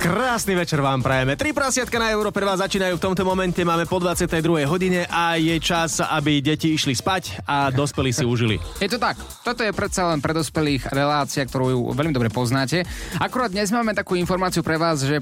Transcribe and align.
Krásny 0.00 0.56
večer 0.56 0.80
vám 0.80 1.04
prajeme. 1.04 1.36
Tri 1.36 1.52
prasiatka 1.52 2.00
na 2.00 2.08
Európe 2.08 2.40
vás 2.40 2.64
začínajú 2.64 2.96
v 2.96 3.04
tomto 3.04 3.20
momente. 3.20 3.60
Máme 3.60 3.84
po 3.84 4.00
22. 4.00 4.64
hodine 4.64 5.04
a 5.04 5.36
je 5.36 5.52
čas, 5.60 6.00
aby 6.00 6.40
deti 6.40 6.72
išli 6.72 6.96
spať 6.96 7.44
a 7.44 7.68
dospelí 7.68 8.08
si 8.08 8.24
užili. 8.24 8.56
Je 8.80 8.88
to 8.88 8.96
tak. 8.96 9.20
Toto 9.44 9.60
je 9.60 9.76
predsa 9.76 10.08
len 10.08 10.24
pre 10.24 10.32
dospelých 10.32 10.88
relácia, 10.88 11.44
ktorú 11.44 11.92
veľmi 11.92 12.16
dobre 12.16 12.32
poznáte. 12.32 12.80
Akurát 13.20 13.52
dnes 13.52 13.68
máme 13.68 13.92
takú 13.92 14.16
informáciu 14.16 14.64
pre 14.64 14.80
vás, 14.80 15.04
že 15.04 15.20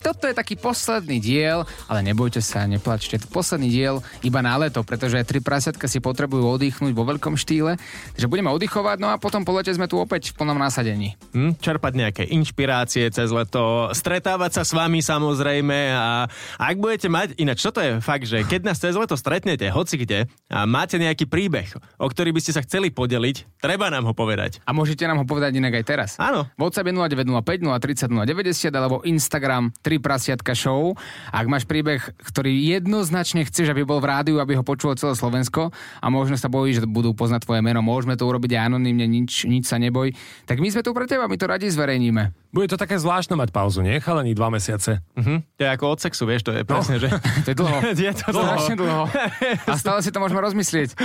toto 0.00 0.24
je 0.24 0.32
taký 0.32 0.56
posledný 0.56 1.20
diel, 1.20 1.68
ale 1.84 2.00
nebojte 2.00 2.40
sa, 2.40 2.64
neplačte. 2.64 3.20
To 3.20 3.28
posledný 3.28 3.68
diel 3.68 4.00
iba 4.24 4.40
na 4.40 4.56
leto, 4.56 4.80
pretože 4.80 5.20
tri 5.28 5.44
prasiatka 5.44 5.84
si 5.92 6.00
potrebujú 6.00 6.56
oddychnúť 6.56 6.96
vo 6.96 7.04
veľkom 7.04 7.36
štýle. 7.36 7.76
Takže 8.16 8.24
budeme 8.24 8.48
oddychovať, 8.48 8.96
no 8.96 9.12
a 9.12 9.20
potom 9.20 9.44
po 9.44 9.52
lete 9.52 9.68
sme 9.76 9.92
tu 9.92 10.00
opäť 10.00 10.32
v 10.32 10.40
plnom 10.40 10.56
nasadení. 10.56 11.20
Hm, 11.36 11.60
čerpať 11.60 11.92
nejaké 11.92 12.22
inšpirácie 12.32 13.12
cez 13.12 13.28
leto, 13.28 13.92
stretávať 14.20 14.60
sa 14.60 14.68
s 14.68 14.76
vami 14.76 15.00
samozrejme 15.00 15.96
a 15.96 16.28
ak 16.60 16.76
budete 16.76 17.08
mať, 17.08 17.40
ináč 17.40 17.64
toto 17.64 17.80
je 17.80 18.04
fakt, 18.04 18.28
že 18.28 18.44
keď 18.44 18.68
nás 18.68 18.76
cez 18.76 18.92
leto 18.92 19.16
stretnete, 19.16 19.64
hoci 19.72 19.96
kde, 19.96 20.28
a 20.52 20.68
máte 20.68 21.00
nejaký 21.00 21.24
príbeh, 21.24 21.72
o 21.96 22.04
ktorý 22.04 22.36
by 22.36 22.44
ste 22.44 22.52
sa 22.52 22.60
chceli 22.60 22.92
podeliť, 22.92 23.64
treba 23.64 23.88
nám 23.88 24.04
ho 24.04 24.12
povedať. 24.12 24.60
A 24.68 24.76
môžete 24.76 25.08
nám 25.08 25.24
ho 25.24 25.26
povedať 25.26 25.56
inak 25.56 25.72
aj 25.72 25.84
teraz. 25.88 26.10
Áno. 26.20 26.44
WhatsApp 26.60 26.92
je 26.92 27.00
0905 27.00 27.64
030 27.64 28.12
090 28.12 28.76
alebo 28.76 29.00
Instagram 29.08 29.72
3 29.80 30.04
prasiatka 30.04 30.52
show. 30.52 30.92
Ak 31.32 31.48
máš 31.48 31.64
príbeh, 31.64 32.04
ktorý 32.20 32.52
jednoznačne 32.76 33.48
chceš, 33.48 33.72
aby 33.72 33.88
bol 33.88 34.04
v 34.04 34.12
rádiu, 34.12 34.36
aby 34.36 34.52
ho 34.52 34.60
počulo 34.60 35.00
celé 35.00 35.16
Slovensko 35.16 35.72
a 35.72 36.06
možno 36.12 36.36
sa 36.36 36.52
bojíš, 36.52 36.84
že 36.84 36.92
budú 36.92 37.16
poznať 37.16 37.48
tvoje 37.48 37.64
meno, 37.64 37.80
môžeme 37.80 38.20
to 38.20 38.28
urobiť 38.28 38.52
aj 38.52 38.68
anonymne, 38.68 39.08
nič, 39.08 39.48
nič 39.48 39.64
sa 39.64 39.80
neboj, 39.80 40.12
tak 40.44 40.60
my 40.60 40.68
sme 40.68 40.84
tu 40.84 40.92
pre 40.92 41.08
teba, 41.08 41.24
my 41.24 41.40
to 41.40 41.48
radi 41.48 41.72
zverejníme. 41.72 42.36
Bude 42.50 42.66
to 42.66 42.74
také 42.74 42.98
zvláštne 42.98 43.38
mať 43.38 43.54
pauzu, 43.54 43.78
nie? 43.78 44.02
Chalení, 44.10 44.34
dva 44.34 44.50
mesiace. 44.50 45.06
Uh-huh. 45.14 45.38
To 45.38 45.60
je 45.62 45.70
ako 45.70 45.94
od 45.94 46.02
sexu, 46.02 46.26
vieš, 46.26 46.42
to 46.42 46.50
je 46.50 46.66
presne, 46.66 46.98
no. 46.98 47.02
že... 47.06 47.14
to 47.46 47.48
je 47.54 47.56
dlho. 47.62 47.78
je 48.10 48.10
to 48.10 48.26
dlho. 48.34 48.42
Strašne 48.42 48.74
dlho. 48.74 49.02
A 49.70 49.74
stále 49.78 50.02
si 50.02 50.10
to 50.10 50.18
môžeme 50.18 50.42
rozmyslieť. 50.42 50.98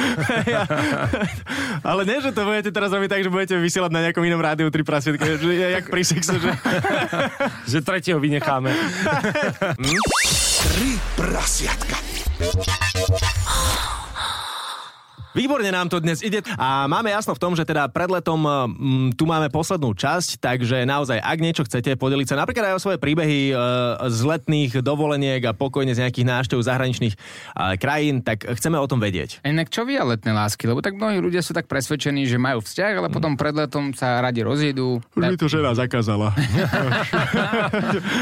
Ale 1.86 2.02
nie, 2.10 2.18
že 2.18 2.34
to 2.34 2.50
budete 2.50 2.74
teraz 2.74 2.90
robiť 2.90 3.06
tak, 3.14 3.22
že 3.22 3.30
budete 3.30 3.62
vysielať 3.62 3.94
na 3.94 4.10
nejakom 4.10 4.26
inom 4.26 4.42
rádiu 4.42 4.74
tri 4.74 4.82
prasietka, 4.82 5.22
že 5.22 5.38
je 5.38 5.68
jak 5.78 5.86
pri 5.86 6.02
sexe, 6.02 6.34
že... 6.42 6.50
že 7.70 7.78
tretieho 7.86 8.18
vynecháme. 8.18 8.74
hm? 8.74 10.02
Tri 10.66 10.98
prasiatka. 11.14 12.02
Výborne 15.36 15.68
nám 15.68 15.92
to 15.92 16.00
dnes 16.00 16.24
ide 16.24 16.40
a 16.56 16.88
máme 16.88 17.12
jasno 17.12 17.36
v 17.36 17.42
tom, 17.44 17.60
že 17.60 17.68
teda 17.68 17.92
pred 17.92 18.08
letom 18.08 18.40
m, 18.40 19.12
tu 19.20 19.28
máme 19.28 19.52
poslednú 19.52 19.92
časť, 19.92 20.40
takže 20.40 20.88
naozaj, 20.88 21.20
ak 21.20 21.38
niečo 21.44 21.68
chcete 21.68 22.00
podeliť 22.00 22.32
sa 22.32 22.40
napríklad 22.40 22.72
aj 22.72 22.76
o 22.80 22.84
svoje 22.84 22.98
príbehy 23.04 23.52
e, 23.52 23.54
z 24.08 24.20
letných 24.24 24.80
dovoleniek 24.80 25.44
a 25.44 25.52
pokojne 25.52 25.92
z 25.92 26.08
nejakých 26.08 26.24
návštev 26.24 26.64
zahraničných 26.64 27.14
e, 27.14 27.20
krajín, 27.76 28.24
tak 28.24 28.48
chceme 28.48 28.80
o 28.80 28.88
tom 28.88 29.04
vedieť. 29.04 29.44
Inak 29.44 29.68
čo 29.68 29.84
vy 29.84 30.00
a 30.00 30.08
letné 30.08 30.32
lásky? 30.32 30.72
Lebo 30.72 30.80
tak 30.80 30.96
mnohí 30.96 31.20
ľudia 31.20 31.44
sú 31.44 31.52
tak 31.52 31.68
presvedčení, 31.68 32.24
že 32.32 32.40
majú 32.40 32.64
vzťah, 32.64 32.94
ale 33.04 33.08
potom 33.12 33.36
pred 33.36 33.52
letom 33.52 33.92
sa 33.92 34.24
radi 34.24 34.40
rozjedú. 34.40 35.04
Už 35.20 35.24
mi 35.28 35.36
to 35.36 35.52
žena 35.52 35.76
zakázala. 35.76 36.32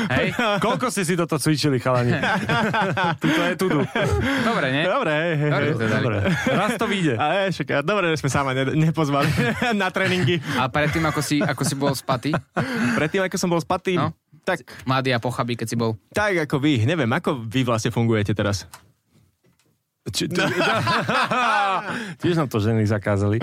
Hej, 0.10 0.34
koľko 0.66 0.90
ste 0.90 1.06
si 1.06 1.14
toto 1.14 1.38
cvičili, 1.38 1.78
chalani? 1.78 2.18
Tuto 3.22 3.42
je 3.46 3.54
tudu. 3.54 3.86
Dobre, 4.42 4.68
nie? 4.74 4.84
Dobre, 4.90 5.14
Dobre, 5.38 5.68
Dobre. 5.78 6.18
Raz 6.50 6.74
to 6.82 6.90
vyjde. 7.04 7.16
A 7.20 7.26
je, 7.44 7.60
však, 7.60 7.84
dobre, 7.84 8.16
že 8.16 8.24
sme 8.24 8.30
sa 8.32 8.40
ma 8.48 8.56
ne, 8.56 8.64
nepozvali 8.72 9.28
na 9.82 9.92
tréningy. 9.92 10.40
A 10.56 10.72
predtým, 10.72 11.04
ako 11.04 11.20
si, 11.20 11.44
ako 11.44 11.64
si 11.68 11.76
bol 11.76 11.92
spatý? 11.92 12.32
Predtým, 12.96 13.28
ako 13.28 13.36
som 13.36 13.52
bol 13.52 13.60
spatý? 13.60 14.00
No. 14.00 14.16
Tak, 14.44 14.64
Mladý 14.84 15.16
a 15.16 15.20
pochabý, 15.24 15.56
keď 15.56 15.68
si 15.68 15.76
bol. 15.80 15.96
tak 16.12 16.36
ako 16.36 16.60
vy, 16.60 16.84
neviem, 16.84 17.08
ako 17.08 17.44
vy 17.48 17.64
vlastne 17.64 17.96
fungujete 17.96 18.36
teraz? 18.36 18.68
Či, 20.04 20.28
ty, 20.28 20.36
tiež 22.20 22.36
nám 22.36 22.52
to 22.52 22.60
ženy 22.60 22.84
zakázali. 22.84 23.40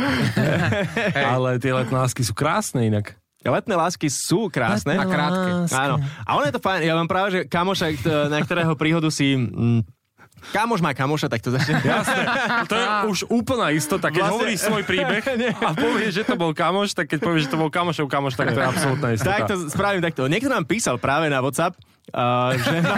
Ale 1.17 1.57
tie 1.57 1.73
letné 1.73 1.97
lásky 1.97 2.21
sú 2.21 2.37
krásne 2.37 2.85
inak. 2.85 3.17
Letné 3.41 3.73
lásky 3.73 4.13
sú 4.13 4.53
krásne. 4.53 5.01
A 5.01 5.09
krátke. 5.09 5.73
Áno. 5.73 5.97
A 6.29 6.31
ono 6.37 6.45
je 6.45 6.53
to 6.53 6.61
fajn. 6.61 6.85
Ja 6.85 6.93
mám 6.93 7.09
práve, 7.09 7.29
že 7.33 7.41
kamoša, 7.49 7.97
na 8.29 8.45
ktorého 8.45 8.77
príhodu 8.77 9.09
si... 9.09 9.33
Mm, 9.33 9.81
Kamoš 10.51 10.81
má 10.81 10.97
kamoša, 10.97 11.29
tak 11.29 11.45
to 11.45 11.53
začne. 11.53 11.79
Jasné, 11.85 12.25
to 12.67 12.75
je 12.75 12.87
už 13.13 13.19
úplná 13.29 13.71
istota. 13.71 14.09
Keď 14.09 14.23
vlastne... 14.25 14.35
hovoríš 14.35 14.59
svoj 14.65 14.83
príbeh 14.89 15.23
a 15.69 15.71
povieš, 15.77 16.13
že 16.21 16.25
to 16.25 16.35
bol 16.41 16.51
kamoš, 16.57 16.97
tak 16.97 17.13
keď 17.13 17.19
povieš, 17.21 17.43
že 17.47 17.51
to 17.53 17.59
bol 17.61 17.71
kamošov 17.71 18.09
kamoš, 18.09 18.35
tak 18.35 18.57
to 18.57 18.61
je 18.61 18.67
absolútna 18.67 19.09
istota. 19.15 19.31
Tak 19.31 19.43
to 19.53 19.57
spravím 19.69 20.03
takto. 20.03 20.27
Niekto 20.27 20.49
nám 20.49 20.65
písal 20.65 20.97
práve 20.97 21.29
na 21.29 21.39
WhatsApp, 21.45 21.77
Uh, 22.11 22.59
že 22.59 22.77
má... 22.83 22.97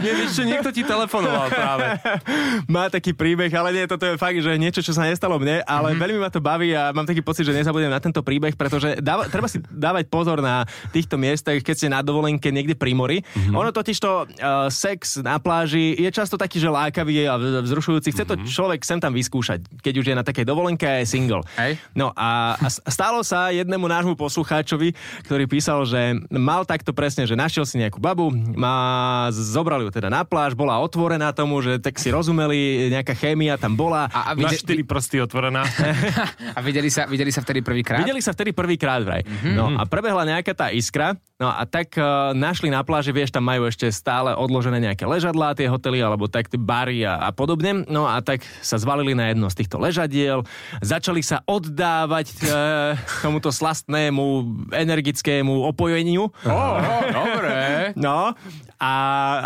nie, 0.00 0.12
vieš, 0.16 0.40
čo, 0.40 0.42
niekto 0.48 0.72
ti 0.72 0.80
telefonoval 0.80 1.52
práve. 1.52 1.86
má 2.74 2.88
taký 2.88 3.12
príbeh, 3.12 3.52
ale 3.52 3.76
nie, 3.76 3.84
toto 3.84 4.08
je 4.08 4.16
fakt, 4.16 4.40
že 4.40 4.56
niečo, 4.56 4.80
čo 4.80 4.96
sa 4.96 5.04
nestalo 5.04 5.36
mne, 5.36 5.60
ale 5.68 5.92
mm-hmm. 5.92 6.00
veľmi 6.00 6.18
ma 6.24 6.30
to 6.32 6.40
baví 6.40 6.72
a 6.72 6.96
mám 6.96 7.04
taký 7.04 7.20
pocit, 7.20 7.44
že 7.44 7.52
nezabudnem 7.52 7.92
na 7.92 8.00
tento 8.00 8.24
príbeh, 8.24 8.56
pretože 8.56 8.96
dáva, 9.04 9.28
treba 9.28 9.44
si 9.44 9.60
dávať 9.68 10.08
pozor 10.08 10.40
na 10.40 10.64
týchto 10.88 11.20
miestach, 11.20 11.60
keď 11.60 11.74
ste 11.76 11.88
na 11.92 12.00
dovolenke 12.00 12.48
niekde 12.48 12.72
pri 12.72 12.96
mori. 12.96 13.20
Mm-hmm. 13.20 13.52
Ono 13.52 13.70
totiž 13.70 13.98
to 14.00 14.24
uh, 14.24 14.72
sex 14.72 15.20
na 15.20 15.36
pláži 15.36 15.92
je 16.00 16.08
často 16.08 16.40
taký, 16.40 16.56
že 16.56 16.72
lákavý 16.72 17.28
a 17.28 17.36
vzrušujúci. 17.36 18.08
Chce 18.08 18.24
to 18.24 18.34
mm-hmm. 18.40 18.48
človek 18.48 18.80
sem 18.88 18.96
tam 18.96 19.12
vyskúšať, 19.12 19.84
keď 19.84 19.94
už 20.00 20.06
je 20.08 20.14
na 20.16 20.24
takej 20.24 20.48
dovolenke 20.48 20.88
a 20.88 21.04
je 21.04 21.12
single. 21.12 21.44
Hej. 21.60 21.76
No 21.92 22.16
a, 22.16 22.56
a 22.56 22.68
stalo 22.88 23.20
sa 23.20 23.52
jednému 23.52 23.84
nášmu 23.84 24.16
poslucháčovi, 24.16 24.96
ktorý 25.28 25.44
písal, 25.44 25.84
že 25.84 26.16
mal 26.32 26.64
takto 26.64 26.96
presne, 26.96 27.28
že 27.28 27.36
našiel 27.36 27.68
si 27.68 27.81
nejakú 27.82 27.98
babu, 27.98 28.30
má, 28.54 29.26
zobrali 29.34 29.82
ju 29.86 29.90
teda 29.90 30.06
na 30.06 30.22
pláž, 30.22 30.54
bola 30.54 30.78
otvorená 30.78 31.34
tomu, 31.34 31.58
že 31.58 31.82
tak 31.82 31.98
si 31.98 32.14
rozumeli, 32.14 32.88
nejaká 32.94 33.18
chémia 33.18 33.58
tam 33.58 33.74
bola. 33.74 34.06
A, 34.08 34.30
a 34.30 34.38
vide, 34.38 34.48
na 34.48 34.50
štyri 34.54 34.82
prsty 34.86 35.18
otvorená. 35.18 35.66
a 36.56 36.60
videli 36.62 36.88
sa, 36.88 37.10
videli 37.10 37.34
sa 37.34 37.42
vtedy 37.42 37.60
prvýkrát? 37.60 38.00
Videli 38.00 38.22
sa 38.22 38.30
vtedy 38.30 38.54
prvýkrát 38.54 39.02
vraj. 39.02 39.26
Mm-hmm. 39.26 39.54
No 39.58 39.64
a 39.76 39.82
prebehla 39.84 40.22
nejaká 40.22 40.54
tá 40.54 40.70
iskra, 40.70 41.18
no 41.42 41.50
a 41.50 41.66
tak 41.66 41.98
uh, 41.98 42.30
našli 42.32 42.70
na 42.70 42.86
pláži, 42.86 43.10
vieš, 43.10 43.34
tam 43.34 43.44
majú 43.44 43.66
ešte 43.66 43.90
stále 43.90 44.30
odložené 44.32 44.78
nejaké 44.78 45.04
ležadlá, 45.04 45.58
tie 45.58 45.66
hotely, 45.66 45.98
alebo 45.98 46.30
tak 46.30 46.46
tie 46.46 46.60
bary 46.60 47.02
a, 47.02 47.18
a 47.18 47.30
podobne. 47.34 47.82
No 47.90 48.06
a 48.06 48.22
tak 48.22 48.46
sa 48.62 48.78
zvalili 48.78 49.18
na 49.18 49.34
jedno 49.34 49.50
z 49.50 49.58
týchto 49.64 49.82
ležadiel, 49.82 50.46
začali 50.80 51.20
sa 51.20 51.42
oddávať 51.44 52.26
uh, 52.46 52.94
tomuto 53.24 53.50
slastnému, 53.50 54.24
energickému 54.70 55.66
opojeniu. 55.68 56.30
Oh, 56.46 56.76
oh, 56.78 57.02
dobre. 57.10 57.51
No 57.94 58.32
a 58.80 58.92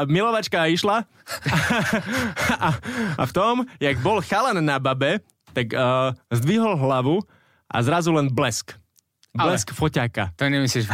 milovačka 0.07 0.67
išla 0.71 1.05
a, 2.57 2.69
a 3.19 3.23
v 3.27 3.33
tom, 3.33 3.55
jak 3.83 3.99
bol 4.01 4.23
chalan 4.23 4.59
na 4.63 4.79
babe, 4.79 5.21
tak 5.57 5.73
uh, 5.73 6.13
zdvihol 6.31 6.77
hlavu 6.77 7.25
a 7.67 7.77
zrazu 7.83 8.13
len 8.15 8.29
blesk. 8.31 8.77
Blesk 9.37 9.69
ale, 9.73 9.77
foťáka. 9.77 10.25
To 10.37 10.49
nemyslíš 10.49 10.89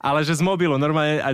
Ale 0.00 0.24
že 0.24 0.36
z 0.36 0.42
mobilu, 0.44 0.80
normálne 0.80 1.20
a 1.20 1.30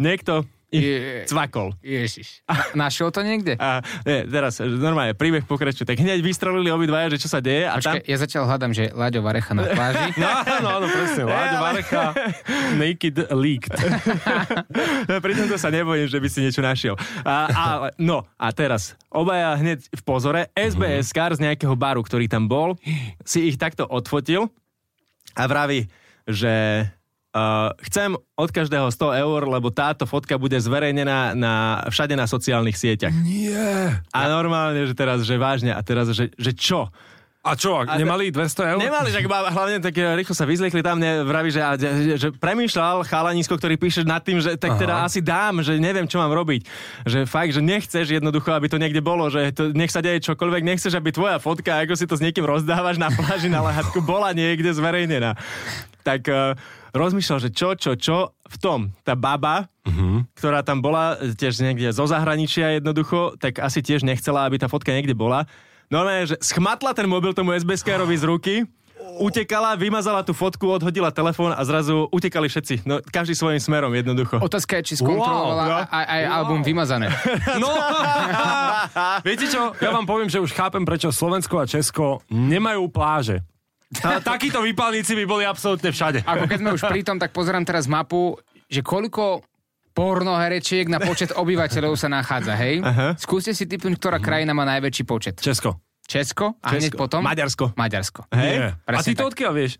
niekto 0.00 0.48
je, 0.70 1.26
cvakol. 1.26 1.74
Ježiš. 1.82 2.46
Na, 2.46 2.86
našiel 2.86 3.10
to 3.10 3.26
niekde? 3.26 3.58
A, 3.58 3.82
nie, 4.06 4.22
teraz 4.30 4.62
normálne 4.62 5.18
príbeh 5.18 5.42
pokračuje. 5.42 5.82
Tak 5.82 5.98
hneď 5.98 6.22
vystrelili 6.22 6.70
obidvaja, 6.70 7.10
že 7.10 7.26
čo 7.26 7.28
sa 7.28 7.42
deje. 7.42 7.66
A 7.66 7.82
Počkej, 7.82 8.06
tam... 8.06 8.10
ja 8.10 8.16
zatiaľ 8.22 8.42
hľadám, 8.46 8.72
že 8.72 8.84
Láďo 8.94 9.20
Varecha 9.26 9.52
na 9.52 9.66
pláži. 9.66 10.14
no, 10.22 10.30
no, 10.62 10.70
no, 10.78 10.86
presne. 10.86 11.22
Láďo 11.34 11.58
Varecha 11.58 12.04
naked 12.78 13.16
leaked. 13.34 13.74
Pri 15.26 15.32
tomto 15.34 15.58
sa 15.58 15.74
nebojím, 15.74 16.06
že 16.06 16.18
by 16.22 16.28
si 16.30 16.38
niečo 16.46 16.62
našiel. 16.62 16.94
A, 17.26 17.34
a, 17.50 17.64
no, 17.98 18.22
a 18.38 18.46
teraz, 18.54 18.94
obaja 19.10 19.58
hneď 19.58 19.90
v 19.90 20.02
pozore, 20.06 20.54
SBS 20.54 21.10
kar 21.10 21.34
z 21.34 21.42
nejakého 21.42 21.74
baru, 21.74 22.00
ktorý 22.06 22.30
tam 22.30 22.46
bol, 22.46 22.78
si 23.26 23.50
ich 23.50 23.58
takto 23.58 23.90
odfotil 23.90 24.46
a 25.34 25.42
vraví, 25.50 25.90
že 26.30 26.86
Uh, 27.30 27.70
chcem 27.86 28.18
od 28.34 28.50
každého 28.50 28.90
100 28.90 29.22
eur, 29.22 29.40
lebo 29.46 29.70
táto 29.70 30.02
fotka 30.02 30.34
bude 30.34 30.58
zverejnená 30.58 31.38
na, 31.38 31.78
všade 31.86 32.18
na 32.18 32.26
sociálnych 32.26 32.74
sieťach. 32.74 33.14
Nie. 33.22 34.02
A 34.10 34.18
normálne, 34.26 34.82
že 34.82 34.98
teraz, 34.98 35.22
že 35.22 35.38
vážne, 35.38 35.70
a 35.70 35.78
teraz, 35.78 36.10
že, 36.10 36.34
že 36.34 36.50
čo? 36.50 36.90
A 37.40 37.56
čo, 37.56 37.72
ak 37.80 37.88
A- 37.88 37.96
nemali 37.96 38.28
200 38.28 38.76
eur? 38.76 38.78
Nemali, 38.82 39.08
že 39.08 39.24
hlavne 39.24 39.80
tak 39.80 39.96
e, 39.96 40.04
rýchlo 40.12 40.36
sa 40.36 40.44
vyzliekli 40.44 40.84
tam, 40.84 41.00
mne 41.00 41.24
vraví, 41.24 41.48
že, 41.48 41.64
že, 41.80 41.88
že 42.20 42.28
premýšľal 42.36 43.08
chalanisko, 43.08 43.56
ktorý 43.56 43.80
píše 43.80 44.04
nad 44.04 44.20
tým, 44.20 44.44
že 44.44 44.60
tak 44.60 44.76
teda 44.76 45.08
asi 45.08 45.24
dám, 45.24 45.64
že 45.64 45.80
neviem, 45.80 46.04
čo 46.04 46.20
mám 46.20 46.36
robiť. 46.36 46.68
Že 47.08 47.18
fakt, 47.24 47.56
že 47.56 47.64
nechceš 47.64 48.12
jednoducho, 48.12 48.52
aby 48.52 48.68
to 48.68 48.76
niekde 48.76 49.00
bolo, 49.00 49.32
že 49.32 49.56
to, 49.56 49.72
nech 49.72 49.88
sa 49.88 50.04
deje 50.04 50.20
čokoľvek, 50.20 50.68
nechceš, 50.68 50.92
aby 50.92 51.16
tvoja 51.16 51.40
fotka, 51.40 51.80
ako 51.80 51.96
si 51.96 52.04
to 52.04 52.20
s 52.20 52.20
niekým 52.20 52.44
rozdávaš 52.44 53.00
na 53.00 53.08
pláži 53.08 53.48
na 53.48 53.64
lehatku, 53.64 54.04
bola 54.04 54.36
niekde 54.36 54.76
zverejnená. 54.76 55.32
Tak 56.02 56.20
uh, 56.28 56.56
rozmýšľal, 56.94 57.38
že 57.44 57.50
čo, 57.52 57.76
čo, 57.76 57.94
čo, 57.94 58.34
v 58.50 58.56
tom 58.58 58.80
tá 59.06 59.14
baba, 59.14 59.70
ktorá 60.38 60.62
tam 60.66 60.82
bola 60.82 61.18
e, 61.18 61.34
tiež 61.34 61.62
niekde 61.62 61.90
zo 61.94 62.06
zahraničia 62.06 62.78
jednoducho, 62.78 63.38
tak 63.38 63.62
asi 63.62 63.82
tiež 63.82 64.02
nechcela, 64.02 64.46
aby 64.46 64.58
tá 64.58 64.66
fotka 64.66 64.90
niekde 64.90 65.14
bola. 65.14 65.46
No 65.90 66.06
ne, 66.06 66.26
že 66.26 66.38
schmatla 66.38 66.94
ten 66.94 67.10
mobil 67.10 67.34
tomu 67.34 67.54
SBS-károvi 67.54 68.14
z 68.14 68.24
ruky, 68.26 68.54
utekala, 69.18 69.74
vymazala 69.74 70.22
tú 70.22 70.30
fotku, 70.30 70.70
odhodila 70.70 71.10
telefón 71.10 71.50
a 71.50 71.62
zrazu 71.66 72.06
utekali 72.14 72.46
všetci. 72.46 72.86
No, 72.86 73.02
každý 73.02 73.34
svojím 73.34 73.58
smerom 73.58 73.92
jednoducho. 73.92 74.38
Otázka 74.38 74.78
je, 74.80 74.94
či 74.94 74.94
skontrolovala 75.02 75.64
Wow, 75.66 75.82
aj, 75.90 76.04
aj 76.06 76.22
album 76.30 76.60
vymazané. 76.62 77.08
No, 77.62 77.68
viete 79.26 79.50
čo, 79.50 79.74
ja 79.76 79.90
vám 79.90 80.06
poviem, 80.06 80.30
že 80.30 80.38
už 80.38 80.54
chápem, 80.54 80.86
prečo 80.86 81.10
Slovensko 81.10 81.58
a 81.60 81.66
Česko 81.66 82.22
nemajú 82.30 82.86
pláže. 82.88 83.42
Takíto 83.98 84.62
výpalníci 84.62 85.18
by 85.18 85.24
boli 85.26 85.42
absolútne 85.42 85.90
všade. 85.90 86.22
Ako 86.22 86.46
keď 86.46 86.58
sme 86.62 86.70
už 86.78 86.82
pri 86.86 87.02
tom, 87.02 87.18
tak 87.18 87.34
pozerám 87.34 87.66
teraz 87.66 87.90
mapu, 87.90 88.38
že 88.70 88.86
koľko 88.86 89.42
pornoherečiek 89.90 90.86
na 90.86 91.02
počet 91.02 91.34
obyvateľov 91.34 91.98
sa 91.98 92.06
nachádza, 92.06 92.54
hej? 92.54 92.86
Aha. 92.86 93.18
Skúste 93.18 93.50
si 93.50 93.66
typnúť, 93.66 93.98
ktorá 93.98 94.22
krajina 94.22 94.54
má 94.54 94.62
najväčší 94.62 95.02
počet. 95.02 95.42
Česko. 95.42 95.82
Česko 96.06 96.54
a 96.62 96.74
hneď 96.74 96.94
potom? 96.94 97.22
Maďarsko. 97.22 97.74
Maďarsko. 97.74 98.30
Hej? 98.30 98.54
Nie. 98.58 98.70
A 98.86 99.02
ty 99.02 99.14
to 99.14 99.26
odkiaľ 99.26 99.52
vieš? 99.54 99.78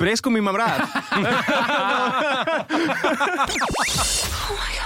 Prieskumy 0.00 0.40
mám 0.40 0.56
rád. 0.56 0.88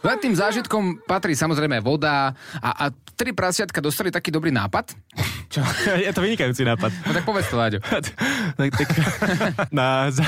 Za 0.00 0.16
tým 0.16 0.32
zážitkom 0.32 1.04
patrí 1.04 1.36
samozrejme 1.36 1.84
voda 1.84 2.32
a, 2.56 2.70
a 2.72 2.84
tri 3.20 3.36
prasiatka 3.36 3.84
dostali 3.84 4.08
taký 4.08 4.32
dobrý 4.32 4.48
nápad. 4.48 4.96
Čo? 5.52 5.60
Je 6.06 6.08
to 6.14 6.24
vynikajúci 6.24 6.64
nápad. 6.64 6.88
No 7.04 7.12
tak 7.12 7.24
povedz 7.28 7.52
to, 7.52 7.60
Láďo. 7.60 7.78
tak, 8.58 8.72
tak, 8.72 8.88
na, 9.76 10.08
za, 10.08 10.24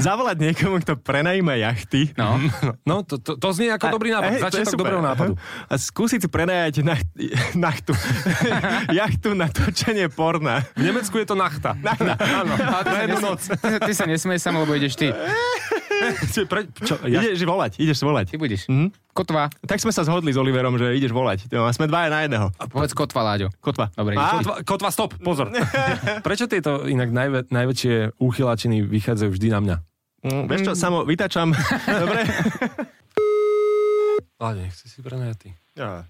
zavolať 0.00 0.40
niekomu, 0.40 0.80
kto 0.80 0.96
prenajíma 0.96 1.60
jachty. 1.60 2.16
No. 2.16 2.40
No, 2.88 3.04
to, 3.04 3.20
to, 3.20 3.36
to 3.36 3.48
znie 3.52 3.74
ako 3.76 3.92
dobrý 3.92 4.14
nápad. 4.14 4.30
Hej, 4.30 4.40
Začiatok 4.40 4.80
dobrého 4.80 5.04
nápadu. 5.04 5.36
A 5.68 5.74
skúsiť 5.76 6.24
si 6.24 6.28
prenajať 6.32 6.80
na, 6.80 6.96
nachtu. 7.58 7.92
jachtu 8.88 9.36
na 9.36 9.52
točenie 9.52 10.08
porna. 10.08 10.64
V 10.78 10.86
Nemecku 10.86 11.20
je 11.20 11.26
to 11.28 11.36
nachta. 11.36 11.76
Nachta. 11.76 12.16
Áno. 12.16 12.56
Ale 12.56 12.82
ty, 12.88 12.94
sa 12.94 13.04
nesmej, 13.04 13.36
ty, 13.36 13.76
ty 13.84 13.92
sa 13.92 14.04
nesmej 14.08 14.38
sam, 14.40 14.54
lebo 14.56 14.72
ideš 14.72 14.96
ty. 14.96 15.12
Pre, 16.46 16.60
čo, 16.82 16.98
ja, 17.06 17.22
Ideš 17.22 17.46
volať, 17.46 17.78
ideš 17.78 18.02
volať. 18.02 18.34
Ty 18.34 18.36
budeš. 18.40 18.61
Mhm. 18.68 18.88
Kotva. 19.12 19.52
Tak 19.68 19.76
sme 19.76 19.92
sa 19.92 20.08
zhodli 20.08 20.32
s 20.32 20.40
Oliverom, 20.40 20.80
že 20.80 20.96
ideš 20.96 21.12
volať. 21.12 21.44
No, 21.52 21.68
a 21.68 21.70
sme 21.76 21.84
dvaja 21.84 22.08
na 22.08 22.24
jedného. 22.24 22.48
Povedz 22.72 22.96
kotva, 22.96 23.20
Láďo. 23.20 23.52
Kotva. 23.60 23.92
Dobre, 23.92 24.16
ideš. 24.16 24.40
kotva, 24.40 24.54
kotva, 24.64 24.88
stop, 24.88 25.12
pozor. 25.20 25.52
Prečo 26.26 26.48
tieto 26.48 26.88
inak 26.88 27.12
najvä, 27.12 27.38
najväčšie 27.52 28.16
úchylačiny 28.16 28.80
vychádzajú 28.88 29.30
vždy 29.36 29.48
na 29.52 29.58
mňa? 29.60 29.76
Mm, 30.24 30.44
vieš 30.48 30.60
čo, 30.64 30.72
samo, 30.72 31.04
vytačam. 31.04 31.52
Dobre? 32.02 32.24
Láďo, 34.40 34.60
nechci 34.64 34.88
si 34.88 34.98
prenajatý. 35.04 35.52
Ja. 35.76 36.08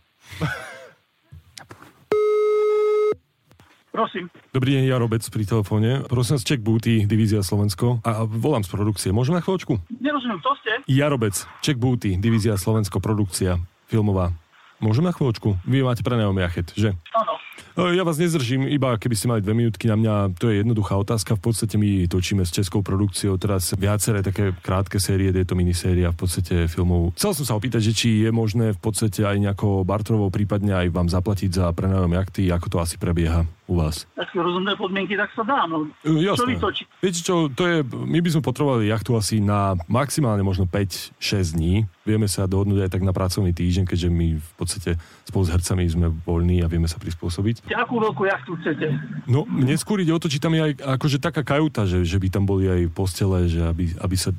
Prosím. 3.92 4.30
Dobrý 4.56 4.78
deň, 4.78 4.84
Jarobec 4.88 5.20
pri 5.28 5.44
telefóne. 5.44 6.06
Prosím 6.08 6.40
vás, 6.40 6.46
Check 6.48 6.64
Booty, 6.64 7.04
divízia 7.04 7.44
Slovensko. 7.44 8.00
A 8.06 8.24
volám 8.24 8.64
z 8.64 8.72
produkcie. 8.72 9.10
Môžem 9.12 9.36
na 9.36 9.44
chvíľočku? 9.44 9.76
Nerozumiem, 10.00 10.40
ste? 10.40 10.61
Jarobec, 10.88 11.46
Check 11.62 11.78
Booty, 11.78 12.18
divízia 12.18 12.58
Slovensko, 12.58 12.98
produkcia 12.98 13.58
filmová. 13.86 14.34
Môžem 14.82 15.06
na 15.06 15.14
chvíľočku? 15.14 15.62
Vy 15.62 15.86
máte 15.86 16.02
prenajom 16.02 16.34
jachet, 16.42 16.74
že? 16.74 16.90
Áno. 17.74 17.90
E, 17.90 17.96
Ja 17.96 18.02
vás 18.02 18.16
nezdržím, 18.16 18.66
iba 18.66 18.94
keby 18.94 19.14
ste 19.14 19.26
mali 19.26 19.40
dve 19.40 19.52
minútky 19.52 19.86
na 19.86 19.96
mňa, 19.96 20.14
to 20.36 20.48
je 20.48 20.60
jednoduchá 20.60 20.94
otázka. 20.94 21.36
V 21.36 21.42
podstate 21.48 21.76
my 21.76 22.06
točíme 22.06 22.42
s 22.42 22.50
českou 22.50 22.80
produkciou 22.80 23.36
teraz 23.36 23.72
viaceré 23.74 24.20
také 24.20 24.52
krátke 24.58 24.96
série, 24.96 25.30
je 25.30 25.44
to 25.44 25.54
miniséria 25.54 26.10
v 26.10 26.18
podstate 26.18 26.66
filmov. 26.66 27.12
Chcel 27.14 27.32
som 27.32 27.44
sa 27.44 27.54
opýtať, 27.54 27.88
že 27.88 27.92
či 27.92 28.08
je 28.22 28.30
možné 28.30 28.72
v 28.72 28.80
podstate 28.80 29.22
aj 29.22 29.36
nejako 29.38 29.82
barterovo, 29.82 30.28
prípadne 30.28 30.74
aj 30.74 30.88
vám 30.88 31.08
zaplatiť 31.08 31.50
za 31.52 31.66
prenajom 31.70 32.12
jachty, 32.12 32.48
ako 32.48 32.66
to 32.68 32.76
asi 32.78 32.96
prebieha 32.96 33.42
u 33.66 33.78
vás. 33.78 34.04
Ak 34.14 34.28
sú 34.28 34.42
rozumné 34.42 34.74
podmienky, 34.74 35.14
tak 35.14 35.30
sa 35.32 35.40
dá. 35.42 35.64
No. 35.64 35.88
E, 36.02 36.08
Čo 36.32 36.44
Jasné. 36.44 36.58
točí? 36.58 36.82
Viete 36.98 37.20
čo, 37.20 37.48
to 37.48 37.64
je, 37.64 37.76
my 37.86 38.18
by 38.18 38.28
sme 38.28 38.42
potrebovali 38.42 38.86
jachtu 38.86 39.14
asi 39.14 39.38
na 39.38 39.78
maximálne 39.86 40.42
možno 40.42 40.66
5-6 40.66 41.16
dní. 41.54 41.86
Vieme 42.02 42.26
sa 42.26 42.50
dohodnúť 42.50 42.86
aj 42.86 42.90
tak 42.98 43.02
na 43.06 43.14
pracovný 43.14 43.54
týždeň, 43.54 43.86
keďže 43.86 44.08
my 44.10 44.42
v 44.42 44.52
podstate 44.58 44.98
spolu 45.22 45.46
s 45.46 45.50
hercami 45.54 45.86
sme 45.86 46.10
voľní 46.26 46.58
a 46.62 46.66
vieme 46.66 46.90
sa 46.90 46.98
prispôsobiť. 46.98 47.70
Akú 47.78 48.02
veľkú 48.02 48.26
jachtu 48.26 48.58
chcete? 48.58 48.90
No, 49.30 49.46
mne 49.46 49.78
skôr 49.78 50.02
ide 50.02 50.10
o 50.10 50.18
to, 50.18 50.26
či 50.26 50.42
tam 50.42 50.50
je 50.58 50.66
aj 50.66 50.72
akože 50.98 51.22
taká 51.22 51.46
kajuta, 51.46 51.86
že, 51.86 52.02
že 52.02 52.18
by 52.18 52.28
tam 52.28 52.42
boli 52.42 52.66
aj 52.66 52.90
postele, 52.90 53.46
že 53.46 53.62
aby, 53.62 53.94
aby, 54.02 54.16
sa, 54.18 54.34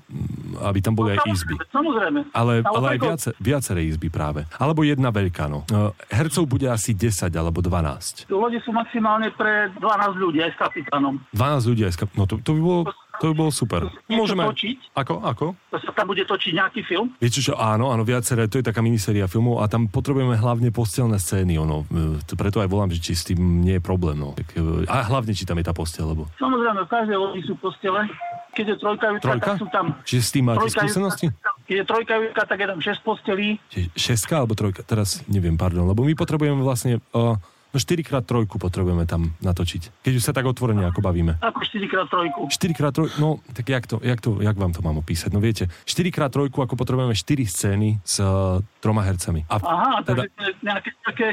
aby 0.68 0.80
tam 0.84 0.92
boli 0.92 1.16
aj 1.16 1.24
izby. 1.24 1.56
Samozrejme. 1.72 2.36
Ale, 2.36 2.68
Ale 2.68 2.88
aj 2.96 3.00
viace, 3.00 3.30
viaceré 3.40 3.88
izby 3.88 4.12
práve. 4.12 4.44
Alebo 4.60 4.84
jedna 4.84 5.08
veľká, 5.16 5.48
no. 5.48 5.64
E, 5.72 5.96
Hercov 6.12 6.44
bude 6.52 6.68
asi 6.68 6.92
10 6.92 7.32
alebo 7.32 7.64
12. 7.64 8.28
Lode 8.28 8.60
sú 8.68 8.76
maximálne 8.76 9.32
pre 9.32 9.72
12 9.80 10.20
ľudí, 10.20 10.44
aj 10.44 10.52
s 10.52 10.58
kapitánom. 10.60 11.16
12 11.32 11.70
ľudí 11.72 11.82
aj 11.88 11.94
skap... 11.96 12.12
No 12.20 12.28
to, 12.28 12.44
to, 12.44 12.60
by 12.60 12.62
bolo, 12.62 12.82
to 13.22 13.30
by 13.30 13.34
bolo 13.46 13.52
super. 13.54 13.94
Môžeme... 14.10 14.50
točiť? 14.50 14.98
Ako, 14.98 15.22
ako? 15.22 15.46
To 15.70 15.78
sa 15.78 15.92
tam 15.94 16.10
bude 16.10 16.26
točiť 16.26 16.52
nejaký 16.58 16.82
film? 16.82 17.14
Viete 17.22 17.40
čo, 17.40 17.54
áno, 17.54 17.94
áno, 17.94 18.02
viaceré, 18.02 18.50
to 18.50 18.58
je 18.58 18.66
taká 18.66 18.82
miniséria 18.82 19.30
filmov 19.30 19.62
a 19.62 19.70
tam 19.70 19.86
potrebujeme 19.86 20.34
hlavne 20.34 20.74
postelné 20.74 21.22
scény, 21.22 21.62
ono, 21.62 21.86
e, 21.94 22.18
to 22.26 22.34
preto 22.34 22.58
aj 22.58 22.70
volám, 22.70 22.90
že 22.90 23.00
či 23.00 23.14
s 23.14 23.24
tým 23.30 23.62
nie 23.62 23.78
je 23.78 23.84
problém, 23.84 24.18
no. 24.18 24.34
E, 24.34 24.90
a 24.90 25.06
hlavne, 25.06 25.38
či 25.38 25.46
tam 25.46 25.62
je 25.62 25.66
tá 25.70 25.74
postel, 25.78 26.10
lebo... 26.10 26.26
Samozrejme, 26.42 26.82
v 26.84 26.90
každej 26.90 27.18
lodi 27.18 27.42
sú 27.46 27.54
postele. 27.62 28.10
Keď 28.54 28.66
je 28.70 28.76
trojkajúka, 28.78 29.26
Trojka? 29.26 29.46
tak 29.50 29.62
sú 29.62 29.68
tam... 29.74 29.86
Čiže 30.06 30.22
s 30.22 30.30
tým 30.30 30.46
máte 30.46 30.70
skúsenosti? 30.70 31.28
Keď 31.66 31.76
je 31.82 31.86
trojkajúka, 31.90 32.42
tak 32.46 32.58
je 32.62 32.68
tam 32.70 32.80
6 32.82 33.02
postelí. 33.02 33.58
Čiže 33.74 33.88
Šestka 33.98 34.46
alebo 34.46 34.54
trojka? 34.54 34.86
Teraz 34.86 35.26
neviem, 35.26 35.58
pardon, 35.58 35.90
lebo 35.90 36.06
my 36.06 36.14
potrebujeme 36.14 36.62
vlastne... 36.62 37.02
Uh, 37.10 37.34
no 37.74 37.78
4 37.82 38.06
x 38.06 38.10
trojku 38.24 38.62
potrebujeme 38.62 39.10
tam 39.10 39.34
natočiť. 39.42 40.06
Keď 40.06 40.14
už 40.14 40.24
sa 40.24 40.32
tak 40.32 40.46
otvorene 40.46 40.86
ako 40.86 41.02
bavíme. 41.02 41.42
Ako 41.42 41.66
4x3. 41.66 42.48
4 42.54 42.54
x 42.54 42.80
trojku, 42.94 43.16
no 43.18 43.42
tak 43.50 43.66
jak 43.66 43.84
to, 43.90 43.98
jak 44.06 44.22
to, 44.22 44.38
jak 44.40 44.54
vám 44.54 44.72
to 44.72 44.86
mám 44.86 45.02
opísať? 45.02 45.34
No 45.34 45.42
viete, 45.42 45.68
4 45.90 46.14
x 46.14 46.18
trojku 46.30 46.62
ako 46.62 46.78
potrebujeme 46.78 47.18
4 47.18 47.44
scény 47.50 47.90
s 48.06 48.22
uh, 48.22 48.62
troma 48.78 49.02
hercami. 49.02 49.44
A 49.50 49.58
Aha, 49.58 49.92
teda, 50.06 50.30
takže 50.30 50.52
nejaké 50.62 50.90
také 51.02 51.28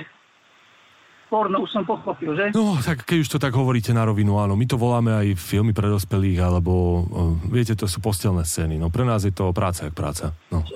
porno, 1.31 1.63
už 1.63 1.71
som 1.71 1.87
pochopil, 1.87 2.35
že? 2.35 2.51
No, 2.51 2.75
tak 2.83 3.07
keď 3.07 3.23
už 3.23 3.29
to 3.31 3.39
tak 3.39 3.55
hovoríte 3.55 3.95
na 3.95 4.03
rovinu, 4.03 4.43
áno, 4.43 4.59
my 4.59 4.67
to 4.67 4.75
voláme 4.75 5.15
aj 5.15 5.39
filmy 5.39 5.71
pre 5.71 5.87
dospelých, 5.87 6.43
alebo, 6.43 6.73
uh, 7.07 7.39
viete, 7.47 7.79
to 7.79 7.87
sú 7.87 8.03
postelné 8.03 8.43
scény. 8.43 8.75
No, 8.83 8.91
pre 8.91 9.07
nás 9.07 9.23
je 9.23 9.31
to 9.31 9.55
práca 9.55 9.87
jak 9.87 9.95
práca. 9.95 10.35
No. 10.51 10.67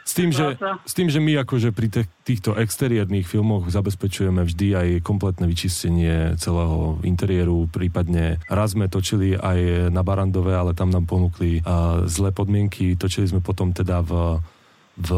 S 0.00 0.16
tým, 0.16 0.32
že, 0.32 0.56
s 0.88 0.92
tým, 0.96 1.12
že 1.12 1.20
my 1.20 1.44
akože 1.44 1.76
pri 1.76 2.08
týchto 2.24 2.56
exteriérnych 2.56 3.28
filmoch 3.28 3.68
zabezpečujeme 3.68 4.40
vždy 4.48 4.66
aj 4.72 4.88
kompletné 5.04 5.44
vyčistenie 5.44 6.40
celého 6.40 6.96
interiéru, 7.04 7.68
prípadne 7.68 8.40
raz 8.48 8.72
sme 8.72 8.88
točili 8.88 9.36
aj 9.36 9.92
na 9.92 10.00
Barandove, 10.00 10.56
ale 10.56 10.72
tam 10.72 10.88
nám 10.88 11.04
ponúkli 11.04 11.60
uh, 11.60 12.08
zlé 12.08 12.32
podmienky. 12.32 12.96
Točili 12.96 13.28
sme 13.28 13.44
potom 13.44 13.76
teda 13.76 14.00
v 14.00 14.40
v 14.98 15.10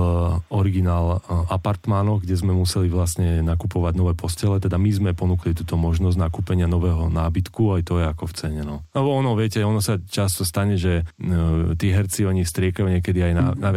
originál 0.52 1.19
uh, 1.19 1.49
apartmánoch, 1.49 2.23
kde 2.23 2.37
sme 2.38 2.52
museli 2.52 2.93
vlastne 2.93 3.41
nakupovať 3.41 3.93
nové 3.97 4.12
postele, 4.12 4.61
teda 4.61 4.76
my 4.76 4.91
sme 4.93 5.11
ponúkli 5.17 5.57
túto 5.57 5.75
možnosť 5.81 6.19
nakúpenia 6.19 6.69
nového 6.69 7.09
nábytku, 7.09 7.79
aj 7.79 7.83
to 7.88 7.99
je 7.99 8.05
ako 8.07 8.25
v 8.29 8.37
cene, 8.37 8.62
no. 8.62 8.85
Lebo 8.93 9.09
ono, 9.17 9.35
viete, 9.35 9.64
ono 9.64 9.81
sa 9.83 9.99
často 9.99 10.45
stane, 10.45 10.76
že 10.76 11.02
uh, 11.02 11.73
tí 11.75 11.91
herci, 11.91 12.29
oni 12.29 12.45
striekajú 12.45 12.87
niekedy 12.88 13.21
aj 13.23 13.33
na... 13.33 13.47
na 13.57 13.71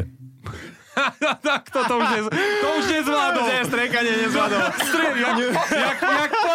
tak 1.49 1.69
to, 1.69 1.79
to 1.85 1.93
už, 1.97 2.07
nez, 2.09 2.25
to 2.61 2.67
už 2.79 2.85
nezvládol. 2.91 3.45
Nie, 3.47 3.61
striekanie 3.65 4.11
nezvládol. 4.25 4.61
Strel, 4.89 5.13
jak, 5.15 5.35
jak, 5.37 5.97
jak, 6.01 6.31
po, 6.31 6.51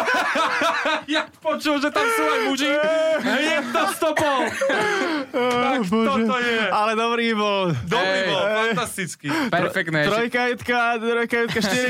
jak 1.17 1.27
počul, 1.41 1.75
že 1.81 1.89
tam 1.91 2.05
sú 2.05 2.23
aj 2.23 2.39
muži, 2.49 2.71
hneď 3.21 3.65
to 3.73 3.83
stopol. 3.95 4.39
Tak 5.31 5.79
toto 5.89 6.35
je. 6.39 6.59
Ale 6.69 6.91
dobrý 6.95 7.27
bol. 7.33 7.73
Dobrý 7.87 8.19
Hej. 8.23 8.29
bol, 8.29 8.43
fantastický. 8.71 9.27
Perfektné. 9.49 9.99
Trojkajutka, 10.07 10.79
trojkajutka, 10.99 11.59
štyri. 11.61 11.89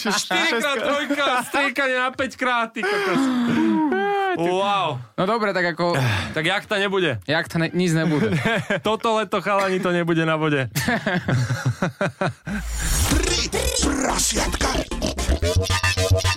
4 0.00 0.60
krát 0.60 0.78
trojka, 0.80 1.24
striekanie 1.48 1.96
na 1.98 2.10
5 2.10 2.40
krát, 2.40 2.68
ty 2.72 2.80
kokos. 2.82 3.22
Wow. 4.38 5.02
No 5.18 5.24
dobre, 5.26 5.52
tak 5.52 5.74
ako... 5.74 5.98
Tak 6.34 6.46
jak 6.46 6.66
to 6.66 6.78
nebude? 6.78 7.18
Jak 7.26 7.48
to 7.48 7.58
ne, 7.58 7.70
nic 7.74 7.92
nebude. 7.92 8.30
Toto 8.86 9.18
leto 9.18 9.42
chalani 9.42 9.82
to 9.82 9.90
nebude 9.90 10.22
na 10.22 10.36
vode. 10.38 10.70
Tri 12.00 13.44
prasiatka 13.84 14.72